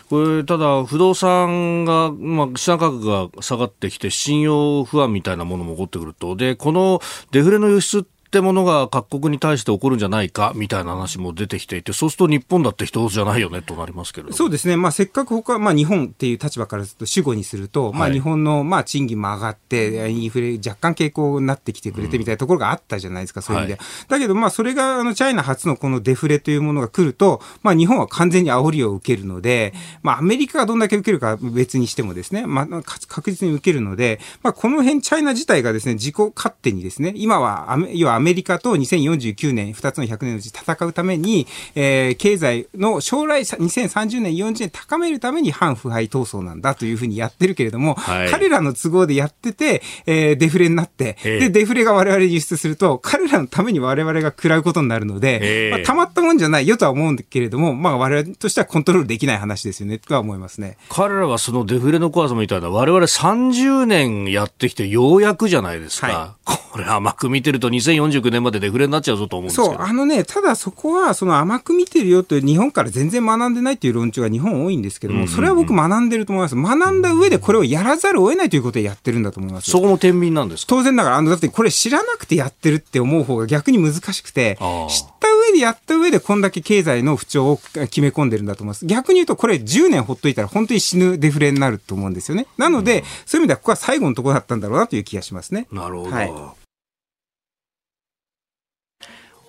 [0.08, 23.78] これ、ただ、不動産が、まあ、資産価格が下がってきて、信用不安みたいなものも起こってくると、で、このデフレの輸出ってものが各国に対して起こるんじゃないかみたいな話も出てきていて、そうすると日本だって一つじゃないよねとなりますけどそうですね、まあ、せっかく他、まあ、日本っていう立場からすると主語にすると、まあ、日本のまあ賃金も上がって、インフレ若干傾向になってきてくれてみたいなところがあったじゃないですか、そういう意味で。
[23.78, 60.76] はい、だけど、まあ、それがあのチャイナ初のこのデフレというものが来ると、まあ、日本は完全に煽りを受けるので、まあ、アメリカがどんだけ受けるか別にしてもですね、まあ、確実に受けるので、まあ、この辺、チャイナ自体がですね、自己勝手にですね、今はアメ、要はアメリカと2000 2049年、2つの100年のうち戦うために、えー、経済の将来2030年、40年高めるために反腐敗闘争なんだというふうにやってるけれども、はい、彼らの都合でやってて、えー、デフレになって、で、デフレが我々に輸出すると、彼らのために我々が食らうことになるので、まあ、たまったもんじゃないよとは思うんだけれども、まあ、我々としてはコントロールできない話ですよね、とは思いますね。
[60.88, 66.06] 彼らはそのデフレの怖さみたいな、我々30年やってきてようやくじゃないですか。
[66.06, 66.41] はい、
[66.72, 76.56] これ甘く見てると2049年までデフレになっちゃうぞと思うんですそう、あのね、ただそこは、その甘く見てるよと日本から全然学んでないという論調が日本多いんですけども、それは僕学んでると思います。
[76.56, 79.70] 学んだ上でこれをやらざるを得ないということでやってるんだと思います。
[79.70, 88.86] そこも天秤なんです当然ながら、あの、だってこれ知らなくてやってるって思う方が逆に難しくて、知った上でやった上でこんだけ経済の不調を決め込んでるんだと思います。
[88.86, 92.46] 逆に言うとこれ10年ほっといたら本当に死ぬデフレになると思うんですよね。
[92.56, 95.66] なので、そういう意味ではここは最後のところだったんだろうなという気がしますね。
[95.70, 96.10] なるほど。
[96.10, 96.32] はい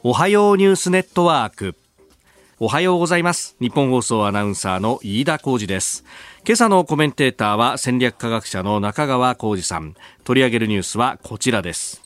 [0.05, 1.77] おはようニュースネットワーク。
[2.59, 3.55] おはようございます。
[3.61, 6.03] 日本放送アナウンサーの飯田浩二です。
[6.45, 9.95] 今朝のコメンテーターは戦略科学者の中川浩二さん。
[10.25, 12.01] 取り上げるニュースはこちらです。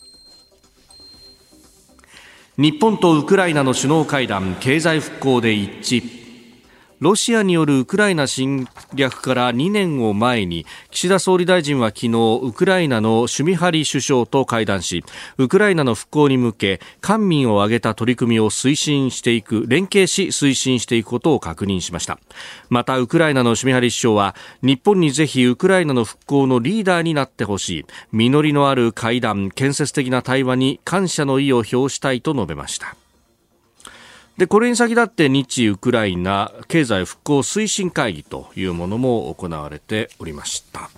[2.59, 6.16] 日本とウクライナの首脳会談経済復興で一致。
[6.99, 15.03] ロシアによるウクライナ侵略から2年を前に岸田総理大臣は昨日ウクライナのシュミハリ首相と会談し
[15.37, 22.17] ウクライナの復興に向け官民を挙げた取り組みを推進していく連携し推進していくことを確認しました。
[22.69, 32.95] またウクライナのシュミハリ首相は日本にぜひウクライナの復興のリーダーになってほしい実りのある会談建設的な対話に感謝の意を表したいと述べました。
[34.37, 40.89] で、これに先立って日ウクライナ経済復興推進会議というものも行われておりました。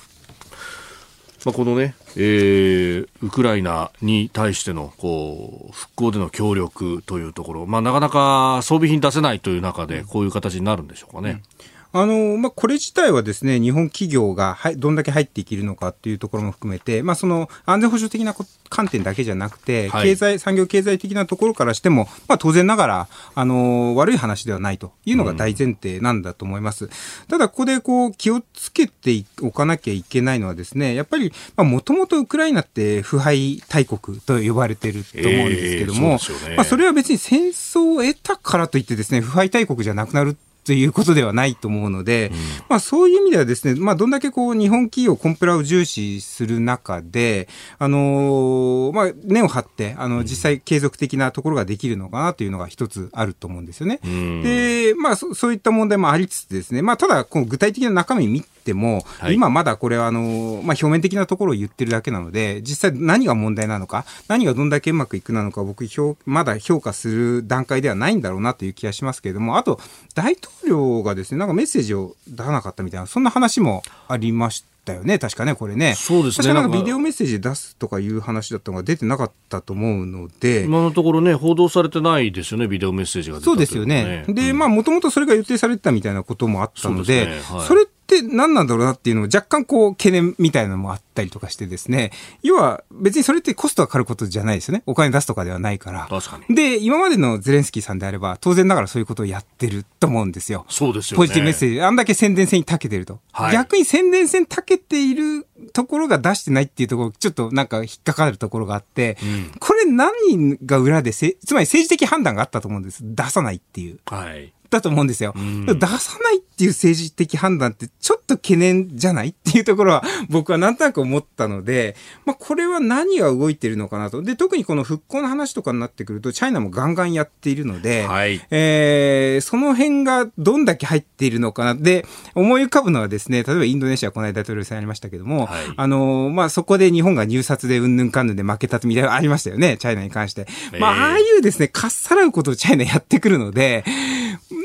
[1.46, 11.42] まあ、このね、えー、ウクライナに対してのこう復興での協力というところ、まあ、なかなか装備品出せないという中で、こういう形になるんでしょうかね。
[11.64, 18.36] うんあの、まあ、これ自体はですね、日本企業が、はい、どんだけ入っていけるのかっていうところも含めて、まあ、その、安全保障的な
[18.70, 26.86] 観点だけじゃなくて、はい、経済、産業経済的なところからしても、まあ、当然ながら、あの、悪い話ではないというのが大前提なんだと思います。
[26.86, 26.92] うん、
[27.28, 40.38] ただ、ここでこう、気をつけておかなきゃいけないのはですね、やっぱり、まあ、もともとウクライナって腐敗大国と呼ばれてると思うんですけども、えーね、まあ、それは別に戦争を得たからといってですね、腐敗大国じゃなくなる
[40.70, 42.38] ということではないと思うので、うん、
[42.70, 47.47] まあそういう意味ではですね、まあどんだけこう日本企業コンプラを重視する中で、
[47.80, 53.99] あのー、まあ根を張って、あの実際継続的なところができるのかなというのが一つあると思うんですよね。
[54.03, 65.88] うん、で、まあそそういった問題もありつつですね、まあただこの具体的な中身見ても、はい、今まだこれはあの、まあ表面的なところを言ってるだけなので、実際何が問題なのか、何がどんだけうまくいくなのか、僕、
[66.26, 69.80] まだ評価する段階ではないんだろうなという気がしますけれども、あと、
[70.15, 74.70] 大統領がですね、なんかメッセージを出さなかったみたいな、そんな話もありました。
[74.93, 75.93] よね、確かね、これね。
[75.95, 76.51] そうですね。
[76.51, 80.63] なんかビデオメッセージ出すとかいう話だったのが出てなかったと思うので。
[80.63, 84.26] 今のところね、報道されてないですよね、ビデオメッセージが出た、ね、そうですよね。
[84.28, 92.12] で、うん、まあ、もともとそれが予定されてたみたいなこともあったので、そ、ねはい、それって何なんだろうなっていうのも若干こう懸念みたいなのもあったりとかしてですね、
[92.43, 94.84] 要は別にそれってコストがかかることじゃないですよね。
[94.86, 96.07] お金出すとかではないから。
[96.10, 96.55] 確かに。
[96.55, 100.66] で、今までのゼレンスキーさんであれば当然ながらそういうことをやってると思うんですよ。
[100.70, 101.18] そうですよね。
[101.18, 101.82] ポジティブメッセージ。
[101.82, 103.20] あんだけ宣伝戦に長けてると。
[103.32, 112.99] はい、逆に宣伝戦長けているところが出してないっていうところ、ちょっとなんか引っかかるところがあって、うん、これ何が裏でせ、つまり政治的判断があったと思うんです。
[113.03, 113.99] 出さないっていう。
[114.05, 114.53] はい。
[114.70, 115.34] だと思うんですよ。
[115.36, 121.95] 出さないっていう政治的判断ってちょっと懸念じゃないっていうところは僕はなんとなく思ったので、
[122.26, 124.22] まあこれは何が動いてるのかなと。
[124.22, 131.76] で、特にこの復興の話とかになってくると、チャイナもガンガンやっているので、はい、えー、その辺がどんだけ入っているのかな。
[131.76, 132.05] で、
[132.36, 140.45] 思い浮かぶのはですね、例えばインドネシアこの間大統領選ありましたけども、はい、あの、まあそこで日本が入札でうんぬんかんぬんで負けたみたいなのありましたよね、チャイナに関して。
[140.78, 143.86] まあああいうですね、かっさらうことをチャイナやってくるので、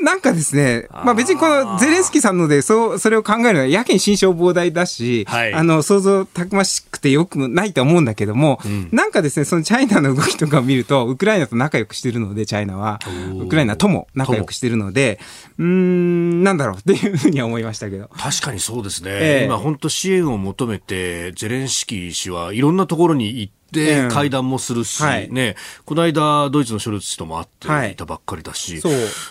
[0.03, 13.01] なんかですね、まあ別にこのゼレンスキーさんので、そう、それを考えるのはやけに心象膨大だし、はい、あの、想像たくましくてよくないと思うんだけども、うん、なんかですね、そのチャイナの動きとかを見ると、ウクライナと仲良くしてるので、チャイナは、
[13.39, 15.21] ウクライナとも仲良くしてるので、
[15.59, 18.09] うん、なんだろうっていうふうには思いましたけど。
[18.17, 19.11] 確かにそうですね。
[19.13, 28.81] えー、今本当支援を求めて、ゼレンスキー氏はいろんなところに行って、で、会談もするし、はい、ね、この間、ドイツのショルツ氏とも会っていたばっかりだし、はい、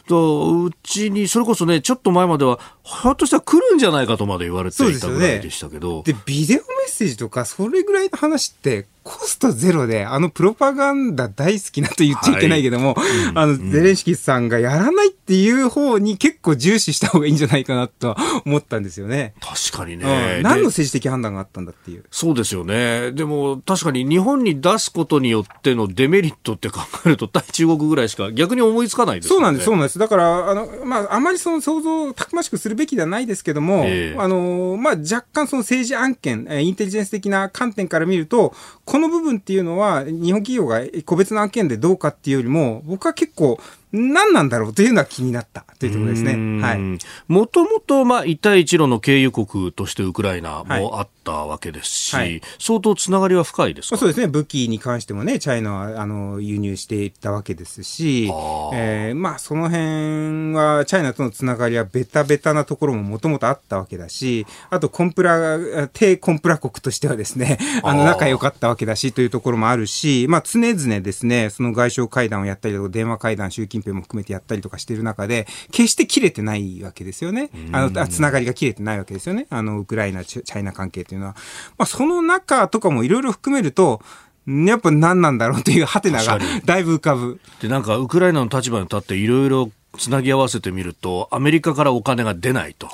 [0.07, 0.65] そう。
[0.67, 6.03] うちに、それこそね、ちょっと前までは、ひょっとしたら来るんじゃないかとまで言われていたぐらいでしたけど。
[6.03, 19.33] で、ね、ビデオメッセージとか、それぐらいの話って、コストゼロで、あのプロパガンダ大好きなと言っちゃいけないけども、はい、あの、ゼレンシキさんがやらないっていう方に結構重視した方がいいんじゃないかなと思ったんですよね。
[19.41, 20.35] 確かにね。
[20.37, 22.05] うん、何の政治的判断があったんだっていう。
[22.11, 23.11] そうですよね。
[23.11, 29.35] でも、確かに日本に出すことによってのデメリットって考えると、対中国ぐらいしか逆に思いつかないですよね。
[29.35, 29.99] そうなんです、そうなんです。
[29.99, 38.53] だから、あの、まあ、あまりその想像をたくましくするべきではないですけども、えー、あの、まあ、若干その政治案件、インテリジェンス的な観点から見ると、
[38.93, 43.59] この部分っていうのは、日本企業が個別の案件でどうかっていうよりも、僕は結構、
[43.91, 46.61] 何なんだろうというのは気になったというところですね。
[46.61, 46.99] はい。
[47.27, 53.97] もともと、まあ、一帯一路の経由国としてウクライナもあったわけですし、はい、相当つながりは深いですか？
[53.97, 54.27] そうですね。
[54.27, 58.25] 武器に関してもね、チャイナは、あの、輸入していったわけですし、
[58.73, 77.49] えー、まあ、その辺は、チャイナとのつながりはベタベタなところももともとあったわけだし、あと、コンプラ、低コンプラ国としてはですね、あの、仲良かったわけだし、というところもあるし、まあ、常々ですね、その外相会談をやったりとか、電話会談、習近平も含めてやったりとかしてる中で、決して切れてないわけですよね。
[77.71, 79.47] あの、つながりが切れてないわけですよね。
[79.49, 81.35] あの、ウクライナ、チャイナ関係っていうのは。
[81.77, 84.01] まあ、その中とかもいろいろ含めると、
[84.47, 87.39] やっぱ何なんだろうというハテナがだいぶ浮かぶ。
[87.61, 92.89] で、なんかウクライナの立場に立っていろいろつなぎ合わせてみると、アメリカからお金が出ないと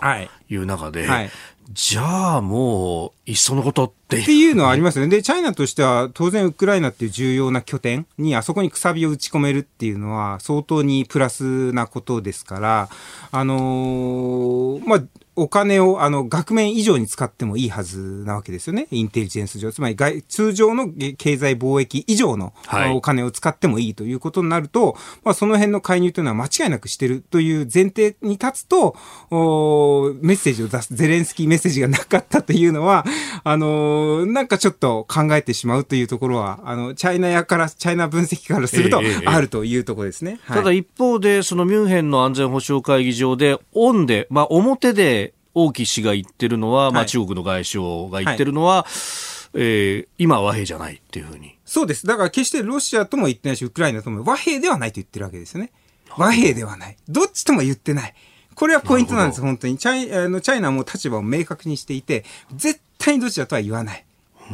[0.49, 1.31] いう中で、はいはい、
[1.71, 4.23] じゃあもう、いっそのことっていう。
[4.23, 5.15] っていうのはありますよね。
[5.15, 12.89] で、チャイナとしては、当然ウクライナっていう重要な拠点に、あそこにくさびを打ち込めるっていうのは、相当にプラスなことですから、
[13.31, 15.03] あのー、まあ、
[15.41, 18.87] お金をあの額面以上に使ってもいいはずなわけですよね。
[18.91, 19.71] インテリジェンス上。
[19.71, 19.95] つまり
[20.27, 22.53] 通常の経済貿易以上の
[22.93, 28.95] お金を使ってもいいということになると、まあ、その辺の介入というのは間違いなくしてるという前提に立つと、
[29.31, 33.05] おメッセージを出す、ゼレンスキーメッセージがなかったというのは、
[33.43, 40.39] あのー、なんかちょっと考えてしまうというところは、あの、チャイナ屋から、チャイナ分析からすると、あるというところですね。
[40.47, 48.85] ただ一方で、そのミュンヘンの安全保障会議場で、オンで、まあ表で、王毅氏が言ってるのは、まあ、中国の外相が言ってるのは、はい、
[49.55, 51.57] えー、今は和平じゃないっていうふうに。
[51.65, 52.05] そうです。
[52.07, 55.71] だから決してロシアとも言ってないし、ウクライナとも和平ではないと言ってるわけですよね。
[56.17, 56.97] 和平ではない。
[57.07, 58.13] どっちとも言ってない。
[58.55, 59.77] これはポイントなんです、本当に。
[59.77, 62.25] チャイあのチャイナも立場を明確にしていて、
[62.55, 64.05] 絶対にどちらとは言わない。
[64.51, 64.53] う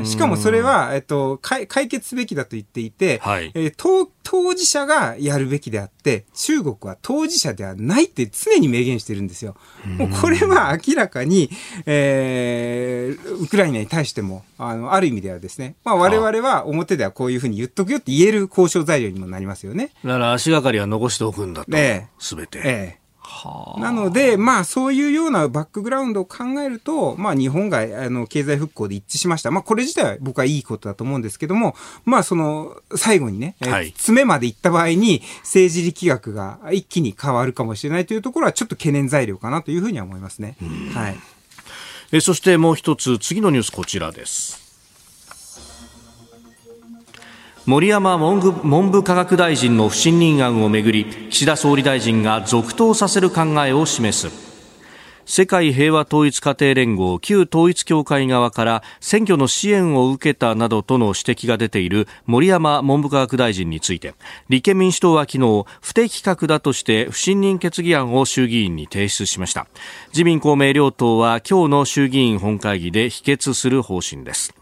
[0.00, 9.56] ん、しかもそれは、えっと、解決すべきだと言っていて、はい、えー、当当事者がやるべきであって、中国は当事者ではないって常に明言してるんですよ。
[9.98, 11.50] もうこれは明らかに、
[11.86, 19.90] えー、ウクライナに対しても、あの、ある意味ではですね、まあ我々は表ではこういうふうに言っとくよって言える交渉材料にもなりますよね。
[20.04, 21.72] だから足がかりは残しておくんだと。
[22.18, 22.58] す、べ、て。
[22.64, 23.01] ええ
[23.78, 29.50] なので、まあ、そういうようなバックグラウンドを考えると、まあ、日本が、あの、経済復興で一致しました。
[29.50, 31.74] まあ、これ自体は僕はいいことだと思うんですけども、
[32.04, 40.56] まあ、その、最後にね、はい、詰めまで行った場合に、政治力学が一気に変わるかもしれないというところは、ちょっと懸念材料かなというふうには思いますね。
[40.94, 41.16] はい。
[42.12, 44.61] えそしてもう一つ、次のニュースこちらです。
[47.64, 48.40] 森山文
[48.90, 54.52] 部科学大臣の不信任案をめぐり岸田総理大臣が続投させる考えを示す。
[55.24, 64.16] 世界平和統一家庭連合旧統一協会側から選挙の支援を受けたなどとの指摘が出ている森山文部科学大臣について
[64.48, 69.68] 立憲民主党は昨日不適格だとして不信任決議案を衆議院に提出しました。
[70.08, 74.52] 自民公明両党は今日の衆議院本会議で否決する方針です。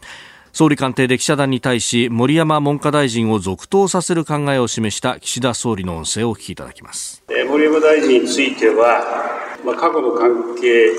[0.53, 7.23] 総理官邸で記者団に対し森山文科大臣を続投させる考えを示した岸田総理の音声をお聞きいただきます。
[7.49, 10.91] 森山大臣については、まあ、過去の関係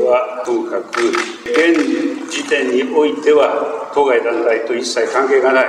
[0.00, 1.08] はともかく
[1.44, 5.66] 現時点においては当該団体と一切関係がない。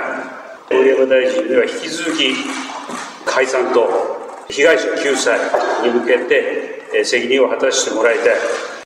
[0.72, 2.34] 森山大臣には引き続き
[3.26, 3.88] 解散と
[4.50, 5.38] 被害者救済
[5.84, 8.77] に向けて責任を果たしてもらいたい。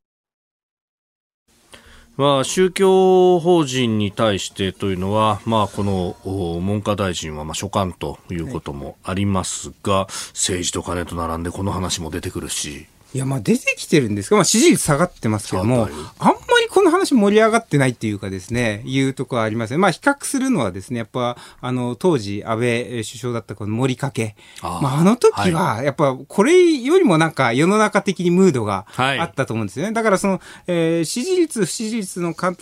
[2.18, 6.18] まあ、宗教法人に対してというのは、まあ、この
[6.59, 12.88] 文科大臣はまあ所管ということもありますが、はい、政治と金と並んでこの話も出てくるし。
[13.14, 15.89] いや、まあ出てきてるんですが、まあ支持率下がってますけども、
[16.20, 19.78] あんまりこの話盛り上がってないっていうかですね、いうところはありますね。
[19.78, 24.36] まあ比較するのはですね、やっぱ、あの、当時安倍首相だったこの森かけ。
[24.62, 29.88] あまああの時は、やっぱこれよりもなんか世の中的にムードがあったと思うんですよね。
[29.88, 32.55] はい、だからその、えー、支持率、不支持率の観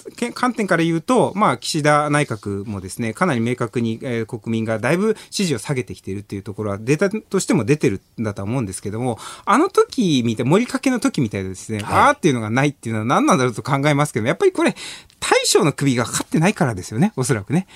[0.56, 14.76] 点から言うと、まあ岸田内閣もですね、かなり明確に、えー、国民がだいぶ支持を下げてきているっていうところはデータとしても出てるんだと思うんですけども、あの時みたい、森かけの時みたいですね、はい、あーっていうのがないっていうのは何なんだろうと考えますけど、やっぱりこれ、
[15.20, 17.68] 大将の首がかかってないからですよね、おそらくね。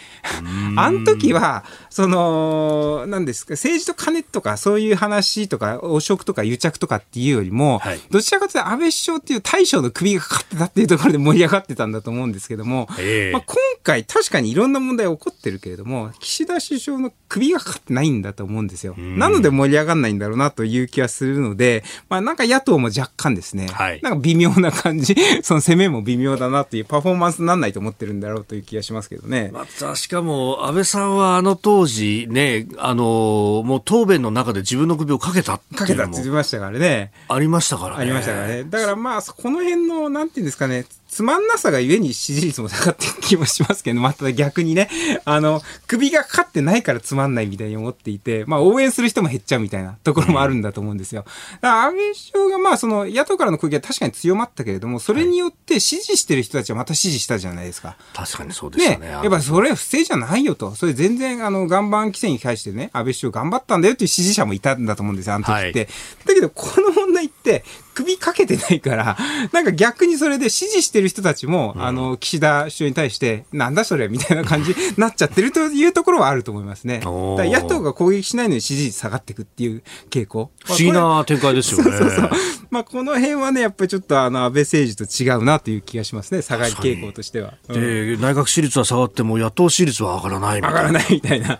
[0.75, 18.95] あの時は、その、何ですか、政治と金とか、そういう話とか、汚職とか癒着とかっていうよりも、はい、どちらかというと安倍首相っていう大将の首がかかってたっていうところで盛り上がってたんだと思うんですけども、えー、まあ、今回確かにいろんな問題起こってるけれども、岸田首相の首がかかってないんだと思うんですよ。
[18.97, 29.51] なので盛り上がらないんだろうなという気はするので、まあなんか野党も若干ですね、はい、なんか微妙な感じ、 その攻めも微妙だなっていうパフォーマンスにならないと思ってるんだろうという気がしますけどね。
[29.53, 37.11] また、しかも、安倍さんはあの当時ね、あの、もう答弁の中で自分の首をかけたかけたって言いましたからね。
[37.27, 38.01] ありましたからね。
[38.01, 38.63] ありましたからね。
[38.63, 44.89] だからまあ、この辺の、なんていうんですかね、つまんなさがゆえに支持率も下がって気もしますけど、また逆にね、
[45.25, 51.23] あの、首がかかってないからつまんないみたいに思っていて、まあ応援する人も減っちゃうみたいなところもあるんだと思うんですよ。
[51.61, 57.95] だから安倍首相がまあその野党からの攻撃は確かに強まったけれども、それによって支持してる人たちはまた支持したじゃないですか。
[58.15, 59.05] 確かにそうでしたね。
[59.05, 60.73] ねやっぱそれは不正じゃないよと。
[60.73, 65.79] それ全然あの岩盤規制に対してね、安倍首相頑張ったんだよっていう支持者もいたんだと思うんですよ、あの時って。
[65.79, 65.87] はい、
[66.25, 67.63] だけどこの問題って、
[67.93, 69.17] 首かけてないから、
[69.53, 77.01] なんか逆にそれで支持してる人たちも、うん、あの、岸田首相に対して、なんだそれみたいな感じに なっちゃってるというところはあると思いますね。
[77.03, 80.51] 野党が攻撃しないのに支持率下がっていくっていう傾向。
[80.65, 81.83] 不思議な展開ですよね。
[81.97, 82.29] そうそうそう。
[82.69, 87.53] まあ、この辺はね、やっぱりちょっとあの、安倍政治と違うなという気がしますね、下がり傾向としては。
[87.69, 90.79] うん、で、内閣支持率は下がっても野党支持率は上がらないみたいな。
[90.79, 91.59] 上がらないみたいな。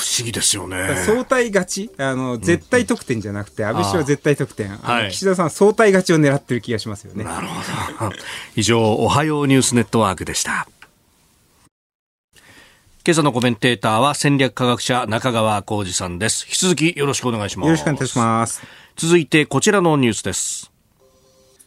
[0.00, 0.96] 不思議ですよね。
[1.06, 1.90] 相対勝ち？
[1.98, 4.70] あの、絶対得点じゃなくて、安倍氏は絶対得点。
[4.78, 7.24] はい、岸田さん相対勝ちを狙ってる気がしますよね。
[7.24, 8.12] なるほど。
[8.56, 10.66] 以上、おはようニュースネットワークでした。
[13.06, 16.46] 今朝のコメンテーターは戦略科学者中川浩二さんです。
[16.46, 17.66] 引き続きよろしくお願いします。
[17.66, 18.62] よろしくお願いします。
[18.96, 20.70] 続いてこちらのニュースです。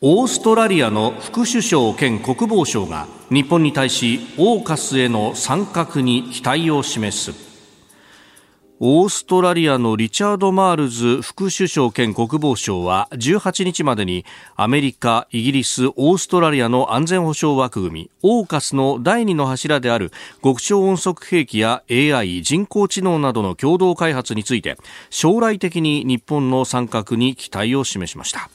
[0.01, 7.52] オーストラリアの副首相兼国防相が日本に対しオーカスへの参画に期待を示す。
[8.85, 14.25] オーストラリアのリチャード・マールズ副首相兼国防相は18日までに
[14.57, 20.11] アメリカ、イギリス、オーストラリアの安全保障枠組みオーカスの第二の柱である
[20.43, 24.75] 極超音速兵器や AI 人工知能などの共同開発について
[25.09, 28.49] 将来的に日本の参画に期待を示しました、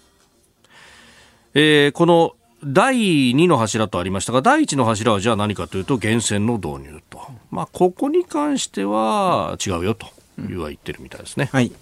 [1.55, 7.19] えー、この第2の柱とありましたが第1の柱はじゃあ何かというと原潜の導入と、
[7.51, 10.18] まあ、ここに関しては違うよと。
[10.57, 11.49] は言ってるみたいですね。
[11.53, 11.73] はい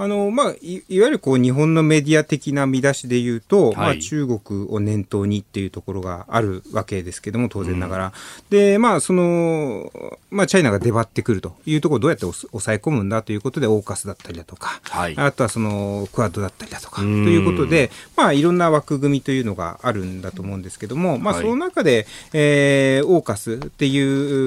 [0.00, 8.06] あの、まあ、いいわゆるこう日本のメディア的な見出しで言うと、はい、まあ、中国を念頭にっていうところがあるわけですけども、当然ながら。
[8.06, 8.12] うん、
[8.48, 9.92] で、まあ、その、
[10.30, 23.98] まあ、チャイナが出張ってくるというところをどうやって抑え込むんだということで、オーカスだったりだとか、はい、あとはその、クアッドだったりだとか、ということで、まあ、いろんな枠組みというのがあるんだと思うんですけども、まあ、その中で、えー、オーカスってい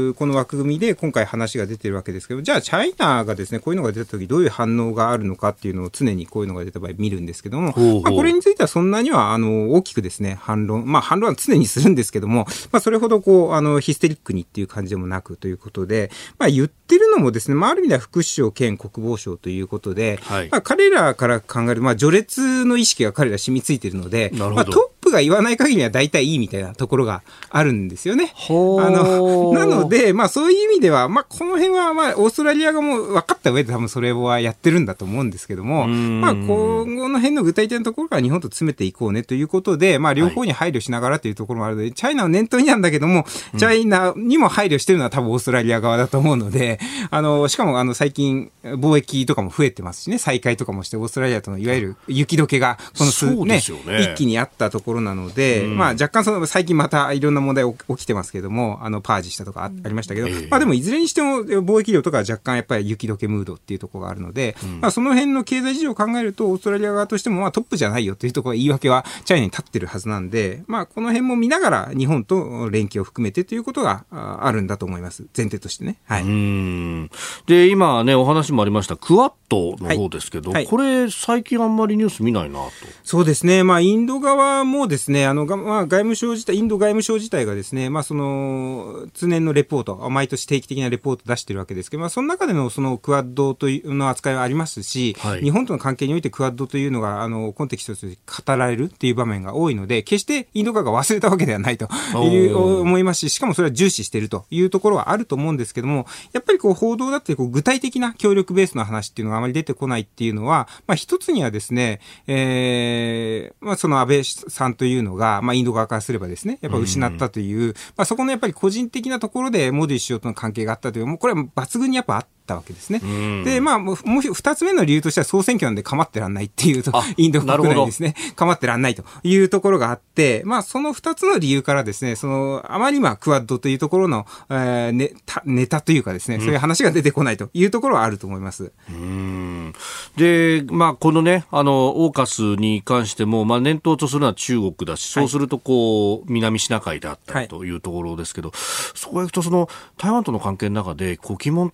[0.07, 8.01] う、この枠組みで今回話が出てるわけですけど、じゃあ、チャイナがですね、こういうのが出たとき、どういう反応があるのかかっていうのを常にこういうのが出た場合見るんですけども、ほうほう。
[8.03, 28.33] まあ、これについてはそんなにはあの大きくですね、反論、まあ反論は常にするんですけども、まあそれほどこう、あの、ヒステリックにっていう感じでもなくということで、まあ言ってるのもですね、まあある意味では副首相兼国防省ということで、はい、まあ彼らから考える、まあ序列の意識が彼ら染みついてるので、まあトップが言わない限りは大体いいみたいなところがあるんですよね。
[28.49, 28.53] あ
[28.89, 36.47] の、なので、まあそういう意味では、まあこの辺はまあオーストラリアがもう分かった上で多分それはやってるんだと思うんですけども、まあ、今
[36.95, 43.25] 後の辺の具体的なところから日本と詰めていこうねということで、まあ、両方に配慮しながらというところもあるので、はい、チャイナを念頭になんだけども、
[43.57, 46.79] チャイナにも配慮してるのは多分オーストラリア側だと思うので、
[47.09, 53.57] あの、しかもあの、最近、貿易とかも増えてますしね、再開とかもして、オーストラリアとのいわゆる雪解けが、この数、ね、ね、
[54.01, 75.25] 一気にあったところなので、まあ、若干その、最近またいろんな問題起きてますけども、あの、パージしたとかありましたけど、まあでもいずれにしても貿易量とか若干やっぱり雪解けムードっていうところがあるので、まあその辺の経済事情を考えると、オーストラリア側としても、まあ、トップじゃないよというところ、言い訳はチャイナに立ってるはずなんで、まあ、この辺も見ながら、日本と連携を含めてということがあるんだと思います。
[75.35, 75.97] 前提としてね。
[76.05, 76.23] はい。
[76.23, 77.09] うん
[77.47, 82.71] で、今ね、お話もありました、クワッドの方ですけど、はいはい、これ、最近あんまりニュース見ないなと。
[83.03, 83.63] そうですね。
[83.63, 101.87] まあ、インド側もですね、あの、まあ、外務省自体、インド外務省自体がですね、まあ、その、通年のレポート、毎年定期的なレポート出してるわけですけど、まあ、その中でのそのクワッドというの扱いはありますし、はい、日本との関係においてクワッドというのが、あの、コンテキストとして語られるっていう場面が多いので、決してインド側が忘れたわけではないと
[102.23, 123.01] いう思いますし、しかもそれは重視しているというところはあると思うんですけども、やっぱりこう報道だってこう具体的な協力ベースの話っていうのがあまり出てこないっていうのは、まあ一つにはですね、えー、まあその安倍さんというのが、まあインド側からすればですね、やっぱ失ったという、まあそこのやっぱり個人的なところでモディ首相との関係があったという、もうこれは抜群にやっぱあったたわけですね。
[123.43, 138.71] で、まあ、もう二つ目の理由としては総選挙なんで構ってらんないっていうと、インド国内ですね、構ってらんないというところがあって、まあ、その二つの理由からですね、その、あまりまあ、クワッドというところの、えー、ネタ、ネタというかですね、そういう話が出てこないというところはあると思います。
[138.89, 139.73] うん。
[140.17, 148.57] で、まあ、このね、あの、オーカスに関しても、まあ、念頭とするのは中国だし、そうすると、こう、南シナ海であったりというところですけど、はい、
[148.95, 151.69] そこへ行くと、その、台湾との関係の中で、こう、鬼門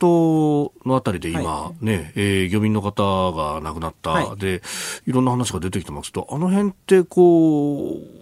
[0.83, 4.61] 島のあたりで今、はい、ね、えー、漁民の方が亡くなった、はい、で、
[5.07, 8.19] いろんな話が出てきてますと、あの辺ってこう、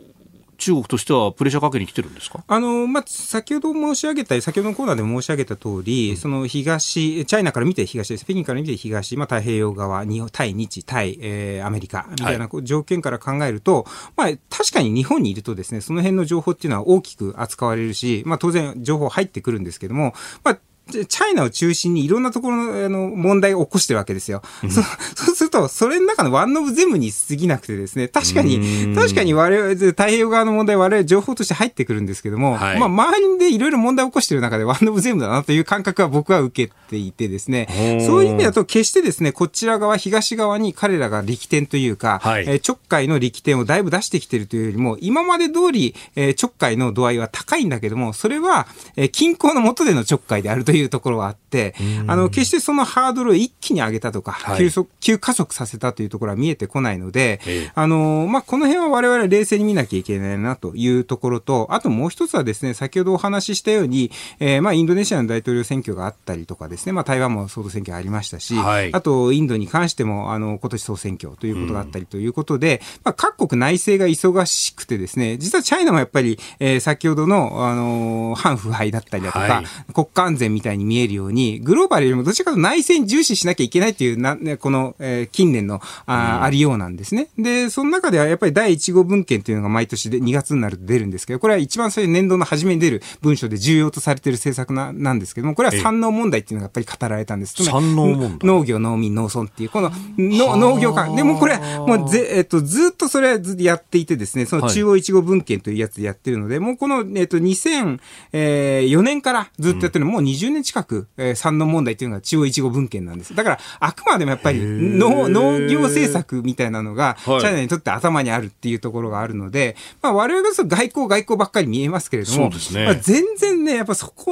[0.60, 2.44] 中国としてはプレッシャーかけに来てるんですか？
[2.48, 8.26] あの、まあ、先ほど申し上げた、先ほどのコーナーでも申し上げた通り、うん、その東、チャイナから見て東です。
[8.26, 13.86] 北京から見て東、まあ、太平洋側、対日、対、えー、アメリカみたいな条件から考えると、
[14.18, 24.42] はい、まあ、確かに日本にいるとですね、その辺の情報っていうのは大きく扱われるし、まあ、当然情報入ってくるんですけども、まあ、チャイナを中心にいろんなところのあの問題を起こしてるわけですよ。
[24.64, 24.82] うん、そ
[25.16, 37.68] そうすると、それの中のワンノブ全部に過ぎなくてですね、確かに、確かに我々、太平洋側の問題我々情報として入ってくるんですけども、はい、まあ周りでいろいろ問題を起こしてる中でワンノブ全部だなという感覚は僕は受けていてですね、
[38.08, 51.76] そういう意味だと決してですね、こちら側、東側に彼らが力点というか、はい、えちょっかいの力点をだいぶ出してきてるというよりも、今まで通り、えー、ちょっかいの度合いは高いんだけども、それは、えー、均衡の下でのちょっかいであるというところはあって、、
[52.08, 57.40] あの、決してそのハードルを一気に上げたとか、はい、急速、急加速させたというところは見えてこないので、
[57.76, 87.28] あの、まあ、この辺は我々冷静に見なきゃいけないなというところと、あともう一つはですね、先ほどお話ししたように、えー、まあ、インドネシアの大統領選挙があったりとかですね、まあ、台湾も総統選挙ありましたし、はい、あと、インドに関しても、あの、今年総選挙ということがあったりということで、まあ、各国内政が忙しくてですね、実はチャイナもやっぱり、えー、先ほどの、あの、反腐敗だったりだとか、はい、国家安全みたいに見えるように、グローバルよりもどちらかと内戦重視しなきゃいけないっていうな、ね、この、えー、近年のあ,、ありようなんですね。
[87.38, 97.64] で、その中ではやっぱり第1号文献というのが毎年で2月になると出るんですけど、これは一番最初年度の初めに出る文書で重要とされている政策ななんですけども、これは産農問題っていうのがやっぱり語られたんです。
[97.64, 101.16] 産農問題農業、農民、農村っていう、このの農業間。
[101.16, 113.36] でもこれ、もうぜ、えっと、ずっとそれはずっとやっていてですね、その中央1号文献というやつでやってるので、はい、もうこの、えっと、2004年からずっとやってるの、うん、もう20年近く、えー、産農問題っていうのが中央1号文献なんです。
[113.36, 122.86] だから、あくまでもやっぱり農、農業政策みたいなのが、チャイナにとって頭にあるっていうところがあるので、まあ、我々が外交、外交ばっかり見えますけれども、ね。
[122.86, 124.32] まあ、全然ね、やっぱそこ、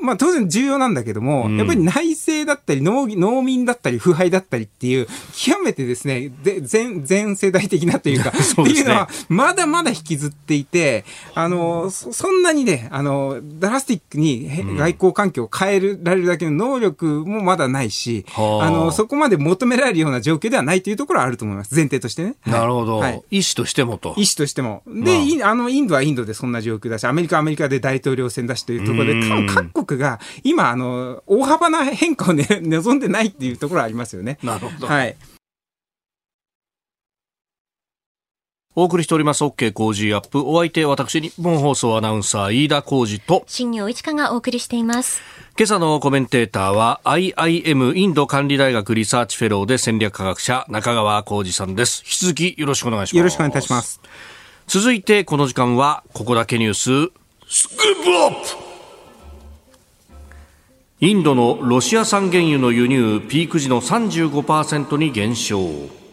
[0.00, 11.04] まあ、当然重要なんだけども、うん、やっぱり内政だったり農、農民だったり、腐敗だったりっていう、極めてですね、で全、全世代的なというか、 ね、っていうのは、まだまだ引きずっていて、
[11.34, 21.74] あの、そそんなにね、あの、ダラスティックに外交環境を変えられるだけの能力もまだないし、あの、そこまで求められるような状況ではないというところはあると思います。
[21.74, 22.36] 前提としてね。
[22.46, 22.98] なるほど。
[22.98, 24.10] はい、意思としてもと。
[24.16, 24.82] 意思としても。
[24.86, 34.38] で、まあ、あの、インドはインドでそんな状況だし、アメリカはアメリカで大統領選だしというところで、多分各国が今、あの、大幅な変化を、ね、 望んでないっていうところはありますよね。
[34.42, 34.86] なるほど。
[34.86, 35.16] はい。
[38.78, 40.42] お送りしております OK コージーアップ。
[40.46, 45.22] お相手、私、ニッポン放送アナウンサー、飯田浩司と、新行市佳がお送りしています。
[45.56, 52.02] 今朝のコメンテーターは IIM インド管理大学リサーチフェローで戦略科学者中川コージさんです。
[52.04, 53.16] 引き続きよろしくお願いします。
[53.16, 54.02] よろしくお願いいたします。
[54.66, 57.10] 続いてこの時間はここだけニュース
[57.48, 58.66] スクープアップ
[61.00, 66.05] インドのロシア産原油の輸入ピーク時の35%に減少。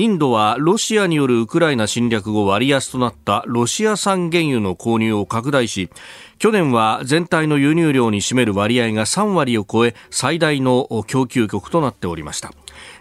[0.00, 5.90] インドはロシアによるウクライナ侵略後割安となったロシア産原油の購入を拡大し
[6.38, 12.50] 去年は全体の輸入量に占める割合が3割を超え最大の供給局となっておりました。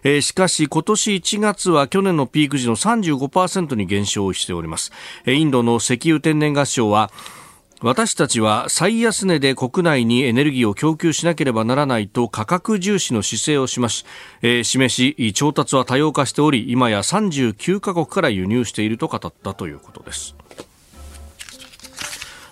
[0.03, 4.91] えー、しかし今年1月は去年のピーク時の35%に減少しております、
[5.25, 7.11] え、インドの石油天然ガス省は
[7.81, 14.05] 私たちは最安値で国内にエネルギーを供給しなければならないと価格重視の姿勢をしまし、
[14.41, 20.35] えー、示し調達は多様化しており今や39カ国から輸入していると語ったということです。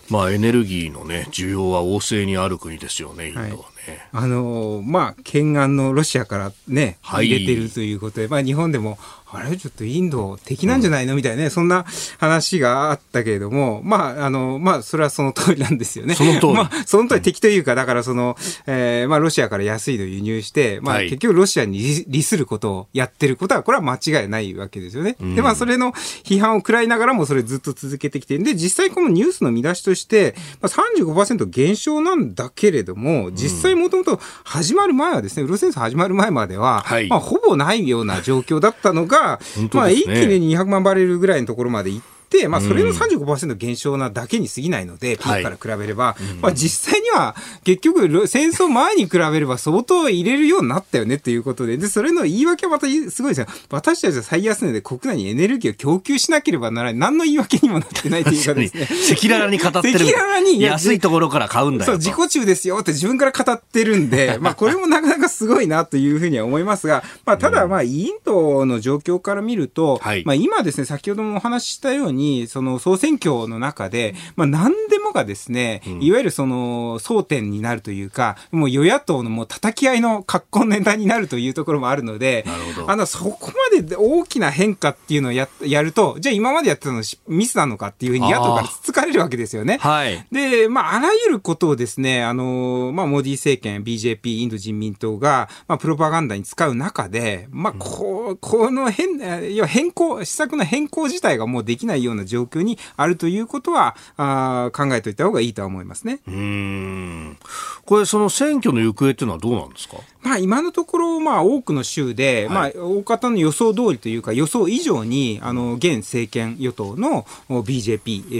[0.09, 3.63] まあエネルギーのね需要は旺盛にある国ですよねインドはね、はい。
[4.11, 8.97] あのまあ、懸案のロシアからね、入れてるということで、まあ、日本でも、
[9.29, 11.15] あれちょっとインド敵なんじゃないの？
[11.15, 11.85] みたいなね、そんな
[12.17, 16.15] 話があったけれども、まあ、あの、まあ、それはその通りなんですよね。
[16.15, 16.53] その通り。
[16.55, 25.17] まあ、その通り敵というか、だからその、えー、まあ、ロシアから安いの輸入して、まあ、結局ロシアに利することをやってることは、これは間違いないわけですよね。
[25.19, 42.16] で、まあ、それの批判を食らいながらも、それずっと続けてきて、で、実際このニュースの見出しとして、まあ、35%減少なんだけれども、実際もともと始まる前はですね、ウロ戦争始まる前までは、はい、まあ、ほぼないような状況だったのが、ね、まあ、一気に200万バレルぐらいのところまで行って、、
[42.47, 53.47] まあ、それの35%減少なだけに過ぎないので、うん、ピークから比べれば、はい、まあ、実際には結局、戦争前に比べれば相当入れるようになったよねっていうことで、で、それの言い訳はまたすごいですよ。
[53.69, 56.99] 私たちは最安値で国内にエネルギーを供給しなければならない。
[56.99, 58.87] 何の言い訳にもなってないというかですね。
[59.11, 59.95] 赤裸々に語ってる。
[59.95, 60.61] 赤裸々に。
[60.61, 61.91] 安いところから買うんだよ。
[61.91, 82.45] そう、自己中ですよって自分から語ってるんで、 まあ、これもなかなかすごいなというふうには思いますが、まあ、ただ、まあ、インドの状況から見ると、はい、まあ、今ですね、先ほどもお話ししたように、に、その総選挙の中で、まあ何でもがですね、いわゆるその争点になるというか、もう与野党のもう叩き合いの格好ネタになるというところもあるので、
[82.87, 89.77] あの、そこまで大きな変化っていうのをややると、じゃあ今までやってたのミスなのかっていうふうに野党からつつかれるわけですよね。
[89.77, 90.25] はい。
[90.31, 99.17] で、まあ、あらゆることをですね、あの、まあ、モディ政権、BJP、インド人民党が、まあ、プロパガンダに使う中で、まあ、こう、この変、
[99.55, 106.19] 要は変更、施策の変更自体がもうできないような状況にあるということは、あ考えておいた方がいいとは思いますね。
[106.27, 107.37] うん。
[107.85, 109.97] これ、その選挙の行方っていうのはどうなんですか？
[110.21, 118.35] まあ、今のところ、まあ、多くの州で、はい、まあ、大方の予想通りというか、予想以上に、あの、現政権与党の BJP、え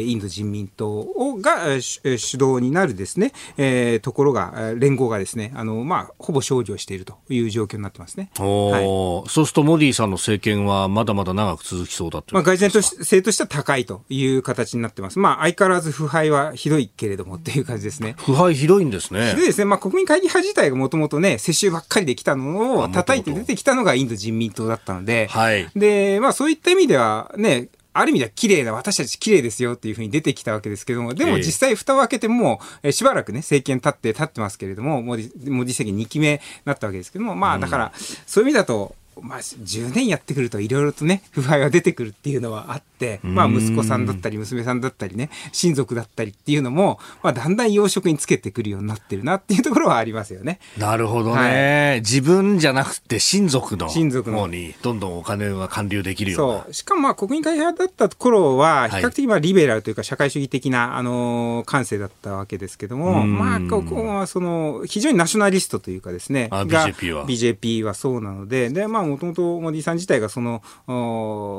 [0.00, 2.02] ー、インド人民党が主
[2.34, 8.30] 導になるですね、えー、ところが、連合がですね、あの、まあ、ほぼ勝利をしているという状況になってますね。
[8.36, 8.84] はい、
[9.30, 15.18] そうすると、モディさんの政権はまだまだ長く続きそうだとまあ、外然と性としては高いという形になってます。
[15.18, 18.14] まあ、相変わらず腐敗はひどいけれどもっていう感じですね。
[18.18, 19.30] 腐敗ひどいんですね。
[19.30, 19.64] ひどいですね。
[19.64, 37.92] まあ、国民会議派自体がもともとね、世襲ばっかりできたのを叩いて出てきたのがインド人民党だったので、はい、で、まあそういった意味ではね、ある意味では綺麗な、私たち綺麗ですよっていうふうに出てきたわけですけども、でも実際蓋を開けても、えしばらくね、政権立って立ってますけれども、モディ、政権2期目になったわけですけども、まあだから、
[38.26, 42.89] そういう意味だと、まあ、10年やってくるといろいろとね、腐敗が出てくるっていうのはあって、
[43.22, 50.58] まあ、息子さんだったり、娘さんだったりね、親族だったりっていうのも、まあ、だんだん養殖につけてくるようになってるなっていうところはありますよね。
[50.78, 51.90] なるほどね。
[51.90, 56.62] はい、自分じゃなくて親族の方にどんどんお金が還流できるような。
[56.64, 56.72] そう。
[56.72, 67.26] しかもまあ、国民会派だった頃は、比較的まあ、リベラルというか、社会主義的な、あの、感性だったわけですけども、まあ、ここはその、非常にナショナリストというかですね、BJP は。
[67.26, 70.62] BJP はそうなので、で、まあ、もともとモディさん自体がその、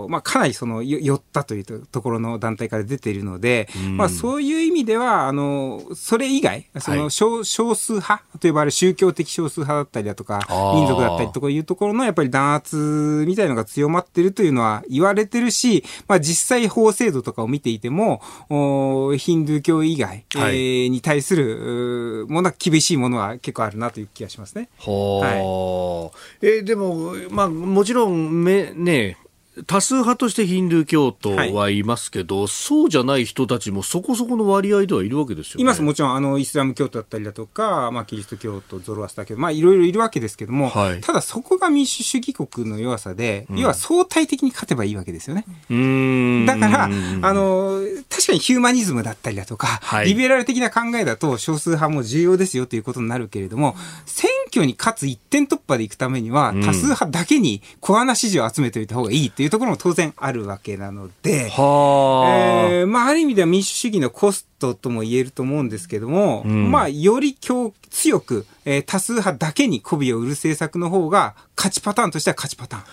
[0.09, 3.67] まあ、かなりその、寄ったというところの団体から出ているので、
[3.97, 10.39] まあ、そういう意味では、あの、それ以外、その少、はい、少数派と呼ばれる宗教的少数派だったりだとか、
[10.75, 24.69] 民族だったりとかいうところのやっぱり弾圧みたいのが強まってるというのは言われてるし、まあ、実際法制度とかを見ていても、おヒンドゥー教以外、はい、えー、に対するものは厳しいものは結構あるなという気がしますね。
[24.79, 26.11] は
[26.41, 29.17] い、えー、でも、まあ、もちろんめ、ね、
[29.67, 35.63] 多数派としてヒンドゥー教徒はいますけど、はい、そうじゃない人たちもそこそこの割合ではいるわけですよね。
[35.63, 45.45] います、もちろん、あの、イスラム教徒だったりだとか、まあ、キリスト教徒、ゾロアスター教徒、まあ、いろいろいるわけですけども、はい、ただそこが民主主義国の弱さで、うん、要は相対的に勝てばいいわけですよね。
[46.45, 46.89] だから、あ
[47.33, 53.75] の、確かにヒューマニズムだったりだとか、はい、リベラル的な考えだと少数派も重要ですよということになるけれども、
[54.05, 72.83] 選挙に勝つ一点突破でいくためには、多数派だけに小穴支持を集めておいた方がいいっていうところも当然あるわけなので、はえー、まあ、ある意味では民主主義のコストとも言えると思うんですけども、うん、まあ、より強、強く、えー、多数派だけに媚びを売る政策の方が、勝ちパターンとしては勝ちパターン。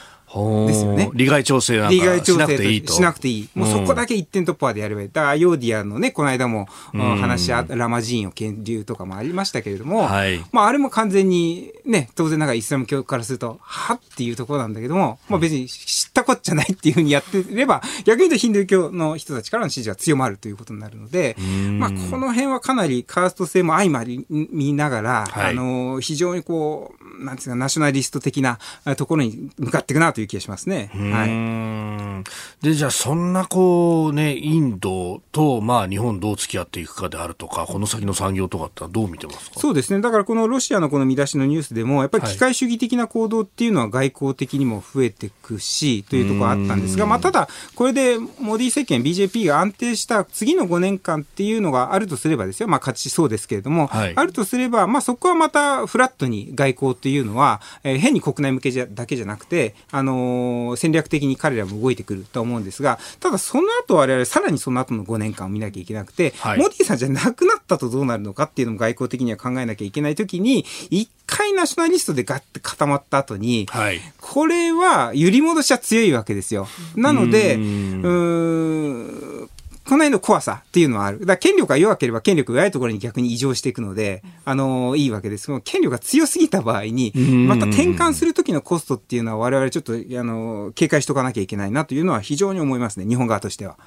[0.66, 1.10] ですよね。
[1.14, 2.92] 利害調整なんかしなくていいと。
[2.92, 3.48] しなくていい。
[3.54, 5.08] もうそこだけ一点突破でやればいい。
[5.08, 21.36] だから、ヨーディアのね、この間も、話し合ラマジーンを建立とかもありましたけれども、はい、まあ、あれも完全に、ね、当然ながらイスラム教からすると、はっていうところなんだけども、まあ別に知ったこっちゃないっていうふうにやってれば、 逆に言うとヒンドゥー教の人たちからの支持は強まるということになるので、
[21.78, 28.58] まあこの辺はかなりカースト性も相まり見ながら、はい、あの、非常にこう、なんていうか、ナショナリスト的な
[28.96, 30.90] ところに向かっていくなという気がしますね。
[30.92, 32.24] は
[32.62, 32.64] い。
[32.64, 39.60] で、じゃあそんなこうね、インドと、まあ日本どう付き合っていくかであるとか、この先の産業とかってどう見てますか？
[39.60, 40.00] そうですね。
[40.00, 76.66] だからこのロシアのこの見出しのニュースでも、やっぱり機械主義的な行動っていうのは外交的にも増えていくし、というところがあったんですが、まあただ、これでモディ政権、BJP が安定した次の5年間っていうのがあるとすればですよ、まあ勝ちそうですけれども、はい、あるとすれば、まあそこはまたフラットに外交っていうのは、えー、変に国内向けじゃだけじゃなくて、あのー、戦略的に彼らも動いてくると思うんですが、ただその後我々さらにその後の5年間を見なきゃいけなくて、はい、モディさんじゃなくなったとどうなるのかっていうのも外交的には考えなきゃいけないときに、一回ナショナリストでガッて固まった後に、はい、これは揺り戻しは強いわけですよ。
[76.96, 79.50] なので、うーん
[79.88, 81.20] この辺の怖さっていうのはある。
[81.20, 93.78] だから権力が弱ければ権力が弱いところに逆に異常していくので、あのー、いいわけですけど、権力が強すぎた場合に、また転換するときのコストっていうのは我々ちょっと、あのー、警戒しとかなきゃいけないなというのは非常に思いますね、日本側としては。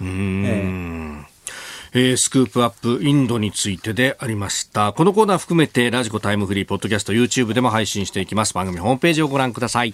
[1.93, 4.93] えー、スクープアップインドについてでありました。
[4.93, 8.55] このコーナー含めてラジコタイムフリー、ポッドキャスト、YouTube でも配信していきます。
[8.55, 9.93] 番組ホームページをご覧ください。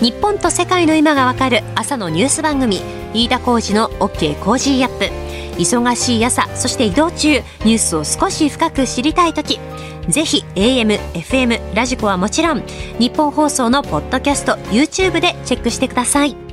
[0.00, 2.80] 日本と世界の今がわかる朝のニュース番組
[3.14, 5.06] 飯田浩司の OK Cozy up。
[5.60, 9.58] 忙しい朝そして移動中ニュースを少し深く知りたい時。
[10.08, 12.62] ぜひ AM、FM、 radiko はもちろん
[13.00, 16.47] ニッポン放送のポッドキャスト YouTube でチェックしてください。